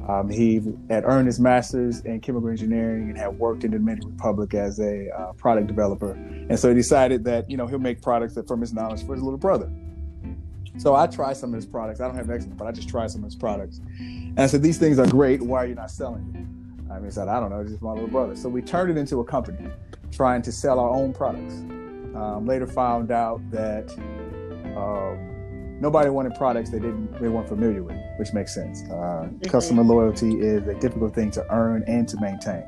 Um, 0.09 0.29
he 0.31 0.63
had 0.89 1.05
earned 1.05 1.27
his 1.27 1.41
master's 1.41 2.01
in 2.01 2.21
chemical 2.21 2.49
engineering 2.49 3.09
and 3.09 3.19
had 3.19 3.39
worked 3.39 3.65
in 3.65 3.73
the 3.73 3.79
Dominican 3.79 4.13
Republic 4.13 4.55
as 4.55 4.79
a 4.79 5.11
uh, 5.11 5.33
product 5.33 5.67
developer. 5.67 6.13
And 6.13 6.57
so 6.59 6.69
he 6.69 6.75
decided 6.75 7.25
that, 7.25 7.51
you 7.51 7.57
know, 7.57 7.67
he'll 7.67 7.81
make 7.81 8.03
products 8.03 8.35
that 8.35 8.47
from 8.47 8.61
his 8.61 8.73
knowledge 8.73 9.05
for 9.05 9.15
his 9.15 9.23
little 9.23 9.39
brother. 9.39 9.69
So 10.79 10.95
I 10.95 11.07
tried 11.07 11.37
some 11.39 11.51
of 11.51 11.57
his 11.57 11.67
products. 11.67 12.01
I 12.01 12.07
don't 12.07 12.17
have 12.17 12.31
eczema, 12.31 12.55
but 12.55 12.69
I 12.69 12.73
just 12.73 12.89
tried 12.89 13.11
some 13.11 13.23
of 13.23 13.25
his 13.25 13.35
products. 13.35 13.81
And 13.99 14.39
I 14.39 14.47
said, 14.47 14.63
these 14.63 14.79
things 14.79 14.99
are 14.99 15.07
great. 15.07 15.43
Why 15.43 15.65
are 15.65 15.67
you 15.67 15.75
not 15.75 15.91
selling 15.91 16.31
them? 16.33 16.89
I 16.91 16.97
mean, 16.97 17.07
he 17.07 17.11
said, 17.11 17.27
I 17.27 17.41
don't 17.41 17.51
know. 17.51 17.61
It's 17.61 17.71
just 17.71 17.83
my 17.83 17.93
little 17.93 18.09
brother. 18.09 18.37
So 18.37 18.49
we 18.49 18.63
turned 18.63 18.91
it 18.91 19.01
into 19.01 19.19
a 19.21 19.25
company 19.25 19.69
trying 20.13 20.43
to 20.43 20.53
sell 20.53 20.79
our 20.79 20.91
own 20.91 21.13
products. 21.13 21.55
Um, 22.17 22.47
later 22.47 22.67
found 22.67 23.11
out 23.11 23.41
that 23.51 23.91
um, 24.77 25.81
nobody 25.81 26.09
wanted 26.09 26.35
products 26.35 26.71
they 26.71 26.79
didn't 26.79 27.13
they 27.21 27.29
weren't 27.29 27.49
familiar 27.49 27.83
with, 27.83 27.99
which 28.19 28.33
makes 28.33 28.55
sense. 28.55 28.83
Uh, 28.85 28.95
mm-hmm. 28.95 29.39
Customer 29.51 29.83
loyalty 29.83 30.41
is 30.41 30.67
a 30.67 30.75
difficult 30.75 31.15
thing 31.15 31.31
to 31.33 31.47
earn 31.53 31.85
and 31.87 32.09
to 32.09 32.19
maintain. 32.21 32.65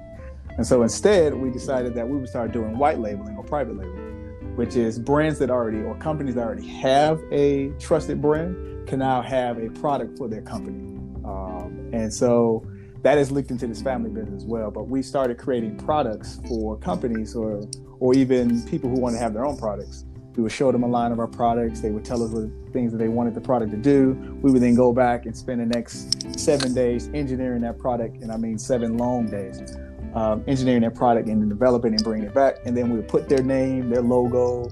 And 0.57 0.67
so 0.67 0.83
instead, 0.83 1.35
we 1.35 1.51
decided 1.51 1.95
that 1.95 2.09
we 2.09 2.19
would 2.19 2.29
start 2.29 2.53
doing 2.53 2.77
white 2.77 2.99
labeling 2.99 3.37
or 3.37 3.45
private 3.45 3.77
labeling, 3.77 4.57
which 4.57 4.77
is 4.77 4.99
brands 4.99 5.39
that 5.39 5.51
already 5.51 5.81
or 5.83 5.95
companies 5.97 6.35
that 6.35 6.45
already 6.45 6.67
have 6.67 7.21
a 7.31 7.71
trusted 7.79 8.21
brand 8.21 8.87
can 8.89 8.99
now 8.99 9.23
have 9.23 9.59
a 9.59 9.71
product 9.71 10.19
for 10.19 10.29
their 10.29 10.43
company. 10.43 10.99
Um, 11.25 11.91
and 11.93 12.13
so 12.13 12.67
that 13.03 13.19
is 13.19 13.31
linked 13.31 13.51
into 13.51 13.67
this 13.67 13.83
family 13.83 14.11
business 14.11 14.43
as 14.43 14.49
well. 14.49 14.71
But 14.71 14.89
we 14.89 15.03
started 15.03 15.39
creating 15.39 15.77
products 15.77 16.41
for 16.49 16.77
companies 16.79 17.35
or 17.35 17.63
or 18.01 18.15
even 18.15 18.63
people 18.63 18.89
who 18.89 19.01
want 19.01 19.15
to 19.15 19.19
have 19.19 19.35
their 19.35 19.45
own 19.45 19.57
products 19.57 20.05
we 20.39 20.43
would 20.43 20.53
show 20.53 20.71
them 20.71 20.85
a 20.85 20.87
line 20.87 21.11
of 21.11 21.19
our 21.19 21.27
products. 21.27 21.81
They 21.81 21.91
would 21.91 22.05
tell 22.05 22.23
us 22.23 22.31
what 22.31 22.49
things 22.73 22.93
that 22.93 22.99
they 22.99 23.09
wanted 23.09 23.35
the 23.35 23.41
product 23.41 23.73
to 23.73 23.77
do. 23.77 24.13
We 24.41 24.53
would 24.53 24.63
then 24.63 24.77
go 24.77 24.93
back 24.93 25.27
and 25.27 25.37
spend 25.37 25.61
the 25.61 25.67
next 25.67 26.39
seven 26.39 26.73
days 26.73 27.11
engineering 27.13 27.63
that 27.63 27.77
product, 27.81 28.23
and 28.23 28.31
I 28.31 28.37
mean 28.37 28.57
seven 28.57 28.97
long 28.97 29.27
days, 29.27 29.77
um, 30.15 30.45
engineering 30.47 30.83
that 30.83 30.95
product 30.95 31.29
and 31.29 31.43
then 31.43 31.49
developing 31.49 31.93
and 31.93 32.05
bringing 32.05 32.29
it 32.29 32.35
back. 32.35 32.59
And 32.65 32.77
then 32.77 32.89
we 32.89 32.99
would 32.99 33.09
put 33.09 33.29
their 33.29 33.43
name, 33.43 33.91
their 33.91 34.01
logo, 34.01 34.71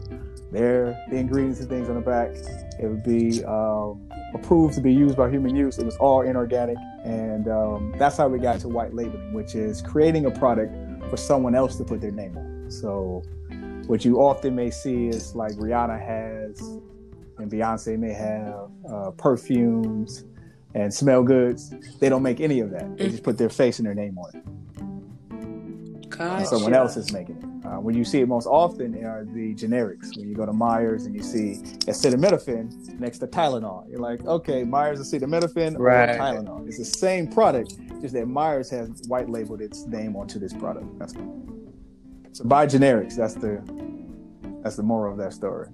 their 0.53 1.05
the 1.11 1.17
ingredients 1.17 1.59
and 1.59 1.69
things 1.69 1.89
on 1.89 1.97
the 1.97 2.01
back. 2.01 2.31
It 2.81 2.87
would 2.87 3.03
be 3.03 3.45
um, 3.45 4.09
approved 4.35 4.75
to 4.75 4.81
be 4.81 4.93
used 4.93 5.17
by 5.17 5.31
human 5.31 5.55
use. 5.55 5.79
It 5.79 5.85
was 5.85 5.97
all 5.97 6.23
inorganic, 6.23 6.79
and 7.05 7.49
um, 7.49 7.95
that's 7.99 8.17
how 8.17 8.29
we 8.29 8.39
got 8.39 8.61
to 8.61 8.69
white 8.69 8.95
labeling, 8.95 9.33
which 9.33 9.55
is 9.55 9.83
creating 9.83 10.27
a 10.27 10.31
product 10.31 10.75
for 11.11 11.17
someone 11.17 11.55
else 11.55 11.77
to 11.77 11.85
put 11.85 12.01
their 12.01 12.11
name 12.11 12.37
on. 12.37 12.71
So, 12.71 13.23
what 13.87 14.05
you 14.05 14.19
often 14.19 14.55
may 14.55 14.71
see 14.71 15.09
is 15.09 15.35
like 15.35 15.53
Rihanna 15.53 15.99
has, 15.99 16.61
and 17.39 17.51
Beyonce 17.51 17.99
may 17.99 18.13
have 18.13 18.71
uh, 18.91 19.11
perfumes 19.13 20.25
and 20.75 20.93
smell 20.93 21.23
goods. 21.23 21.73
They 22.01 22.09
don't 22.09 22.23
make 22.23 22.41
any 22.41 22.61
of 22.61 22.71
that. 22.71 22.99
They 22.99 23.09
just 23.09 23.23
put 23.23 23.39
their 23.39 23.49
face 23.49 23.79
and 23.79 23.87
their 23.87 23.95
name 23.95 24.19
on 24.19 24.31
it. 24.35 26.11
Gotcha. 26.11 26.47
Someone 26.47 26.75
else 26.75 26.97
is 26.97 27.13
making 27.13 27.37
it. 27.37 27.56
Uh, 27.67 27.81
when 27.81 27.97
you 27.97 28.05
see 28.05 28.21
it 28.21 28.29
most 28.29 28.47
often 28.47 28.95
are 29.05 29.25
the 29.25 29.53
generics. 29.55 30.17
When 30.17 30.29
you 30.29 30.37
go 30.37 30.47
to 30.47 30.53
Meijer's 30.53 31.07
and 31.07 31.17
you 31.17 31.23
see 31.23 31.61
acetaminophen 31.87 33.01
next 33.01 33.19
to 33.19 33.27
Tylenol, 33.27 33.91
you're 33.91 33.99
like, 33.99 34.25
okay, 34.25 34.63
Meijer's 34.63 35.01
acetaminophen 35.01 35.77
right. 35.79 36.11
or 36.11 36.19
Tylenol. 36.19 36.67
It's 36.69 36.79
the 36.79 36.85
same 36.85 37.27
product, 37.27 37.77
just 38.01 38.15
that 38.15 38.27
Meijer's 38.27 38.71
has 38.71 39.03
white 39.09 39.29
labeled 39.29 39.61
its 39.61 39.87
name 39.87 40.15
onto 40.15 40.39
this 40.39 40.53
product. 40.53 40.87
That's 40.99 41.15
so 42.33 42.45
buy 42.45 42.67
generics. 42.67 43.17
That's 43.17 43.35
the 43.35 43.63
that's 44.63 44.77
the 44.77 44.83
moral 44.83 45.13
of 45.13 45.19
that 45.19 45.33
story. 45.33 45.69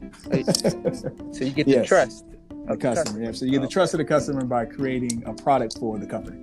so 1.32 1.44
you 1.44 1.50
get 1.52 1.66
the 1.66 1.72
yes. 1.72 1.88
trust 1.88 2.24
the 2.68 2.76
customer. 2.76 2.94
customer. 2.94 3.22
Yeah. 3.24 3.32
So 3.32 3.44
you 3.44 3.50
get 3.50 3.62
the 3.62 3.68
trust 3.68 3.94
of 3.94 3.98
the 3.98 4.04
customer 4.04 4.44
by 4.44 4.64
creating 4.64 5.24
a 5.26 5.34
product 5.34 5.78
for 5.78 5.98
the 5.98 6.06
company. 6.06 6.38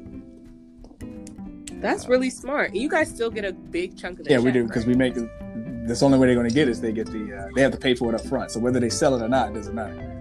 That's 1.82 2.08
really 2.08 2.30
smart. 2.30 2.76
You 2.76 2.90
guys 2.90 3.10
still 3.10 3.30
get 3.30 3.46
a 3.46 3.54
big 3.54 3.98
chunk 3.98 4.20
of 4.20 4.26
the 4.26 4.32
Yeah, 4.32 4.38
check, 4.38 4.46
we 4.46 4.52
do 4.52 4.66
because 4.66 4.86
right? 4.86 4.94
we 4.94 4.96
make 4.96 5.16
it. 5.16 5.30
That's 5.89 6.02
the 6.02 6.06
only 6.06 6.19
way 6.19 6.28
they're 6.28 6.36
going 6.36 6.47
to 6.47 6.54
get 6.54 6.69
is 6.69 6.80
they 6.80 6.91
get 6.91 7.08
the 7.08 7.36
uh, 7.36 7.47
they 7.56 7.63
have 7.63 7.71
to 7.71 7.78
pay 7.78 7.95
for 7.95 8.13
it 8.13 8.21
up 8.21 8.25
front. 8.28 8.52
So 8.52 8.60
whether 8.60 8.80
they 8.80 8.89
sell 8.91 9.15
it 9.15 9.23
or 9.23 9.28
not 9.28 9.56
doesn't 9.56 9.73
matter. 9.73 10.15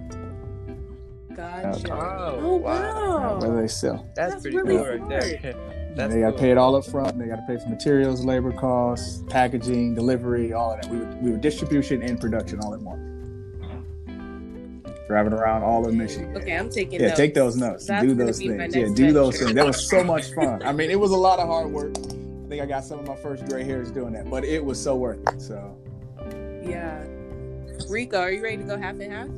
Gotcha. 1.36 1.92
Oh, 1.92 2.38
oh 2.40 2.56
wow. 2.56 3.38
whether 3.38 3.60
they 3.60 3.68
sell. 3.68 4.08
That's, 4.16 4.32
That's 4.32 4.42
pretty 4.42 4.56
really 4.56 4.76
cool 4.76 4.86
right 4.86 5.08
there. 5.08 5.54
That's 5.94 6.14
they 6.14 6.20
got 6.20 6.26
to 6.26 6.32
cool. 6.32 6.40
pay 6.40 6.50
it 6.52 6.58
all 6.58 6.74
up 6.74 6.86
front. 6.86 7.18
They 7.18 7.26
got 7.26 7.36
to 7.36 7.44
pay 7.46 7.62
for 7.62 7.68
materials, 7.68 8.24
labor 8.24 8.50
costs, 8.52 9.22
packaging, 9.28 9.94
delivery, 9.94 10.54
all 10.54 10.72
of 10.72 10.80
that. 10.80 10.90
We 10.90 10.98
were, 10.98 11.16
we 11.20 11.30
would 11.32 11.42
distribution 11.42 12.02
and 12.02 12.18
production 12.18 12.60
all 12.60 12.72
at 12.72 12.80
once 12.80 13.04
driving 15.06 15.32
around 15.32 15.62
all 15.62 15.88
of 15.88 15.94
Michigan. 15.94 16.36
Okay, 16.36 16.54
I'm 16.54 16.68
taking. 16.68 17.00
Yeah, 17.00 17.06
notes. 17.08 17.18
take 17.18 17.32
those 17.32 17.56
notes. 17.56 17.86
That's 17.86 18.06
do 18.06 18.14
those 18.14 18.38
things. 18.38 18.76
Yeah, 18.76 18.88
do 18.94 19.10
those 19.10 19.38
things. 19.38 19.54
That 19.54 19.66
was 19.66 19.88
so 19.88 20.04
much 20.04 20.34
fun. 20.34 20.62
I 20.62 20.72
mean, 20.72 20.90
it 20.90 21.00
was 21.00 21.12
a 21.12 21.16
lot 21.16 21.38
of 21.38 21.48
hard 21.48 21.72
work. 21.72 21.94
I 22.48 22.50
think 22.50 22.62
I 22.62 22.66
got 22.66 22.82
some 22.82 22.98
of 22.98 23.06
my 23.06 23.14
first 23.14 23.46
gray 23.46 23.62
hairs 23.62 23.90
doing 23.90 24.14
that, 24.14 24.30
but 24.30 24.42
it 24.42 24.64
was 24.64 24.82
so 24.82 24.96
worth 24.96 25.18
it. 25.28 25.38
So. 25.38 25.76
Yeah, 26.66 27.04
Rico, 27.90 28.18
are 28.18 28.30
you 28.30 28.42
ready 28.42 28.56
to 28.56 28.62
go 28.62 28.78
half 28.78 28.98
and 28.98 29.12
half? 29.12 29.28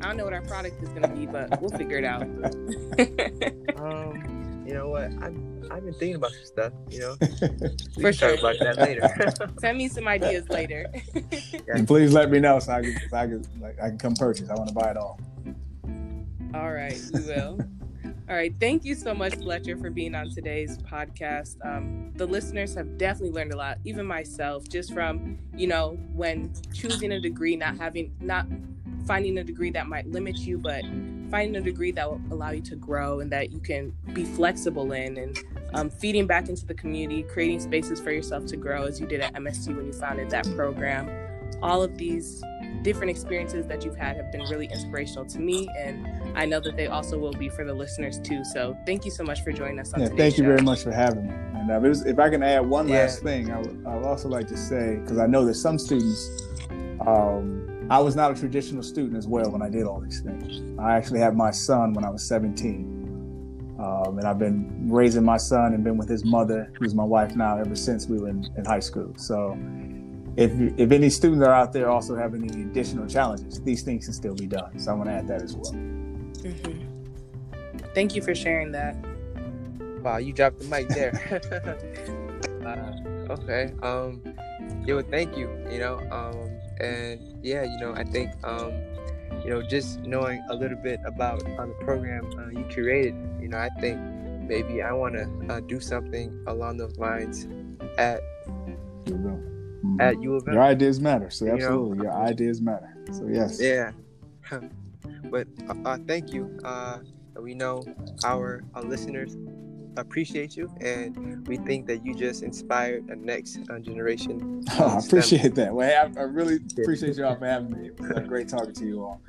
I 0.00 0.06
don't 0.06 0.16
know 0.16 0.22
what 0.22 0.34
our 0.34 0.42
product 0.42 0.80
is 0.80 0.88
going 0.90 1.02
to 1.02 1.08
be, 1.08 1.26
but 1.26 1.60
we'll 1.60 1.76
figure 1.76 1.98
it 1.98 2.04
out. 2.04 2.22
um, 3.76 4.64
you 4.64 4.72
know 4.72 4.88
what? 4.88 5.06
I'm 5.20 5.68
I've 5.68 5.84
been 5.84 5.94
thinking 5.94 6.14
about 6.14 6.30
some 6.30 6.44
stuff, 6.44 6.72
you 6.88 7.00
know. 7.00 7.16
For 8.00 8.12
sure. 8.12 8.36
Talk 8.36 8.54
about 8.54 8.56
that 8.60 8.78
later. 8.78 9.34
Send 9.60 9.76
me 9.76 9.88
some 9.88 10.06
ideas 10.06 10.48
later. 10.48 10.86
and 11.66 11.88
please 11.88 12.12
let 12.12 12.30
me 12.30 12.38
know 12.38 12.60
so 12.60 12.70
I 12.70 12.82
can, 12.82 12.96
so 13.10 13.16
I 13.16 13.26
can, 13.26 13.44
like, 13.60 13.80
I 13.80 13.88
can 13.88 13.98
come 13.98 14.14
purchase. 14.14 14.48
I 14.48 14.54
want 14.54 14.68
to 14.68 14.74
buy 14.74 14.92
it 14.92 14.96
all. 14.96 15.18
All 16.54 16.72
right, 16.72 17.00
we 17.12 17.20
will. 17.22 17.58
All 18.30 18.36
right. 18.36 18.54
Thank 18.60 18.84
you 18.84 18.94
so 18.94 19.12
much, 19.12 19.34
Fletcher, 19.34 19.76
for 19.76 19.90
being 19.90 20.14
on 20.14 20.30
today's 20.30 20.78
podcast. 20.78 21.56
Um, 21.66 22.12
the 22.14 22.26
listeners 22.26 22.76
have 22.76 22.96
definitely 22.96 23.32
learned 23.32 23.52
a 23.52 23.56
lot, 23.56 23.78
even 23.84 24.06
myself, 24.06 24.68
just 24.68 24.94
from, 24.94 25.36
you 25.56 25.66
know, 25.66 25.98
when 26.12 26.52
choosing 26.72 27.10
a 27.10 27.18
degree, 27.18 27.56
not 27.56 27.76
having, 27.76 28.14
not 28.20 28.46
finding 29.04 29.38
a 29.38 29.42
degree 29.42 29.72
that 29.72 29.88
might 29.88 30.06
limit 30.06 30.38
you, 30.38 30.58
but 30.58 30.84
finding 31.28 31.56
a 31.56 31.60
degree 31.60 31.90
that 31.90 32.08
will 32.08 32.20
allow 32.30 32.50
you 32.50 32.60
to 32.60 32.76
grow 32.76 33.18
and 33.18 33.32
that 33.32 33.50
you 33.50 33.58
can 33.58 33.92
be 34.12 34.24
flexible 34.24 34.92
in 34.92 35.16
and 35.16 35.40
um, 35.74 35.90
feeding 35.90 36.28
back 36.28 36.48
into 36.48 36.64
the 36.64 36.74
community, 36.74 37.24
creating 37.24 37.58
spaces 37.58 38.00
for 38.00 38.12
yourself 38.12 38.46
to 38.46 38.56
grow 38.56 38.84
as 38.84 39.00
you 39.00 39.08
did 39.08 39.20
at 39.20 39.34
MST 39.34 39.74
when 39.74 39.86
you 39.86 39.92
founded 39.92 40.30
that 40.30 40.46
program. 40.54 41.10
All 41.64 41.82
of 41.82 41.98
these 41.98 42.44
different 42.82 43.10
experiences 43.10 43.66
that 43.66 43.84
you've 43.84 43.96
had 43.96 44.16
have 44.16 44.32
been 44.32 44.42
really 44.42 44.66
inspirational 44.66 45.24
to 45.26 45.38
me, 45.38 45.68
and 45.78 46.06
I 46.36 46.46
know 46.46 46.60
that 46.60 46.76
they 46.76 46.86
also 46.86 47.18
will 47.18 47.32
be 47.32 47.48
for 47.48 47.64
the 47.64 47.74
listeners 47.74 48.18
too. 48.18 48.44
So 48.44 48.76
thank 48.86 49.04
you 49.04 49.10
so 49.10 49.24
much 49.24 49.42
for 49.42 49.52
joining 49.52 49.78
us 49.78 49.92
on 49.92 50.00
yeah, 50.00 50.08
Thank 50.08 50.38
you 50.38 50.44
show. 50.44 50.48
very 50.48 50.62
much 50.62 50.82
for 50.82 50.92
having 50.92 51.28
me. 51.28 51.34
And 51.54 51.70
uh, 51.70 52.08
if 52.08 52.18
I 52.18 52.30
can 52.30 52.42
add 52.42 52.66
one 52.66 52.88
yeah. 52.88 53.00
last 53.00 53.22
thing, 53.22 53.52
I 53.52 53.58
would, 53.58 53.84
I 53.86 53.96
would 53.96 54.04
also 54.04 54.28
like 54.28 54.46
to 54.48 54.56
say, 54.56 54.96
because 54.96 55.18
I 55.18 55.26
know 55.26 55.44
that 55.44 55.54
some 55.54 55.78
students, 55.78 56.28
um, 57.06 57.86
I 57.90 57.98
was 57.98 58.16
not 58.16 58.30
a 58.30 58.34
traditional 58.34 58.82
student 58.82 59.16
as 59.16 59.26
well 59.26 59.50
when 59.50 59.62
I 59.62 59.68
did 59.68 59.84
all 59.84 60.00
these 60.00 60.20
things. 60.20 60.62
I 60.78 60.96
actually 60.96 61.20
had 61.20 61.36
my 61.36 61.50
son 61.50 61.92
when 61.92 62.04
I 62.04 62.10
was 62.10 62.22
17. 62.26 62.96
Um, 63.78 64.18
and 64.18 64.26
I've 64.26 64.38
been 64.38 64.90
raising 64.90 65.24
my 65.24 65.38
son 65.38 65.72
and 65.72 65.82
been 65.82 65.96
with 65.96 66.08
his 66.08 66.24
mother, 66.24 66.70
who's 66.78 66.94
my 66.94 67.04
wife 67.04 67.34
now, 67.34 67.58
ever 67.58 67.74
since 67.74 68.06
we 68.06 68.18
were 68.18 68.28
in, 68.28 68.46
in 68.56 68.64
high 68.64 68.80
school. 68.80 69.12
So 69.16 69.56
if, 70.40 70.52
if 70.78 70.90
any 70.90 71.10
students 71.10 71.44
are 71.44 71.52
out 71.52 71.72
there 71.74 71.90
also 71.90 72.16
having 72.16 72.50
any 72.50 72.62
additional 72.62 73.06
challenges, 73.06 73.60
these 73.60 73.82
things 73.82 74.06
can 74.06 74.14
still 74.14 74.34
be 74.34 74.46
done. 74.46 74.78
So 74.78 74.92
I 74.92 74.94
want 74.94 75.10
to 75.10 75.12
add 75.12 75.28
that 75.28 75.42
as 75.42 75.54
well. 75.54 75.72
Mm-hmm. 75.72 76.86
Thank 77.94 78.14
you 78.14 78.22
for 78.22 78.34
sharing 78.34 78.72
that. 78.72 78.96
Wow, 80.02 80.16
you 80.16 80.32
dropped 80.32 80.60
the 80.60 80.64
mic 80.64 80.88
there. 80.88 81.12
uh, 82.64 83.32
okay. 83.32 83.74
Um, 83.82 84.22
yo, 84.86 85.02
thank 85.02 85.36
you. 85.36 85.50
You 85.70 85.78
know, 85.78 85.98
um, 86.10 86.58
and 86.80 87.20
yeah, 87.44 87.64
you 87.64 87.78
know, 87.78 87.92
I 87.94 88.04
think 88.04 88.30
um, 88.42 88.72
you 89.44 89.50
know, 89.50 89.60
just 89.60 90.00
knowing 90.00 90.42
a 90.48 90.54
little 90.54 90.78
bit 90.78 91.00
about 91.04 91.42
uh, 91.58 91.66
the 91.66 91.74
program 91.80 92.30
uh, 92.38 92.48
you 92.48 92.64
created, 92.72 93.14
you 93.42 93.48
know, 93.48 93.58
I 93.58 93.68
think 93.78 94.00
maybe 94.48 94.80
I 94.80 94.92
want 94.92 95.16
to 95.16 95.52
uh, 95.52 95.60
do 95.60 95.80
something 95.80 96.44
along 96.46 96.78
those 96.78 96.96
lines 96.96 97.46
at. 97.98 98.20
At 100.00 100.22
U 100.22 100.34
of 100.34 100.48
M. 100.48 100.54
Your 100.54 100.62
ideas 100.62 101.00
matter, 101.00 101.30
so 101.30 101.46
absolutely, 101.48 101.98
know? 101.98 102.04
your 102.04 102.12
ideas 102.12 102.60
matter. 102.60 102.94
So 103.12 103.26
yes, 103.26 103.60
yeah. 103.60 103.92
but 105.24 105.46
uh, 105.68 105.74
uh, 105.84 105.98
thank 106.06 106.32
you. 106.32 106.58
Uh, 106.64 106.98
we 107.40 107.54
know 107.54 107.82
our, 108.24 108.62
our 108.74 108.82
listeners 108.82 109.36
appreciate 109.96 110.56
you, 110.56 110.72
and 110.80 111.46
we 111.46 111.56
think 111.58 111.86
that 111.86 112.04
you 112.04 112.14
just 112.14 112.42
inspired 112.42 113.08
the 113.08 113.16
next 113.16 113.58
uh, 113.70 113.78
generation. 113.78 114.64
Oh, 114.78 114.84
I 114.96 114.98
appreciate 115.04 115.54
that. 115.56 115.74
Well, 115.74 116.12
I, 116.16 116.20
I 116.20 116.24
really 116.24 116.56
appreciate 116.78 117.16
you 117.16 117.24
all 117.24 117.36
for 117.36 117.46
having 117.46 117.70
me. 117.72 117.88
It 117.88 118.00
was 118.00 118.26
great 118.26 118.48
talking 118.48 118.72
to 118.72 118.86
you 118.86 119.02
all, 119.04 119.22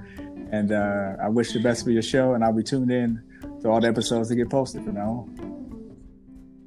and 0.52 0.72
uh, 0.72 1.16
I 1.22 1.30
wish 1.30 1.54
the 1.54 1.62
best 1.62 1.84
for 1.84 1.92
your 1.92 2.02
show. 2.02 2.34
And 2.34 2.44
I'll 2.44 2.54
be 2.54 2.64
tuned 2.64 2.92
in 2.92 3.22
to 3.62 3.70
all 3.70 3.80
the 3.80 3.88
episodes 3.88 4.30
that 4.30 4.36
get 4.36 4.50
posted 4.50 4.84
from 4.84 4.96
now 4.96 5.28
on. 5.28 5.38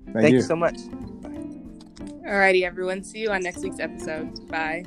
Thank, 0.07 0.17
Thank 0.17 0.31
you. 0.31 0.37
you 0.37 0.43
so 0.43 0.57
much. 0.57 0.79
Alrighty, 2.25 2.63
everyone. 2.63 3.03
See 3.03 3.19
you 3.19 3.31
on 3.31 3.43
next 3.43 3.63
week's 3.63 3.81
episode. 3.81 4.49
Bye. 4.49 4.83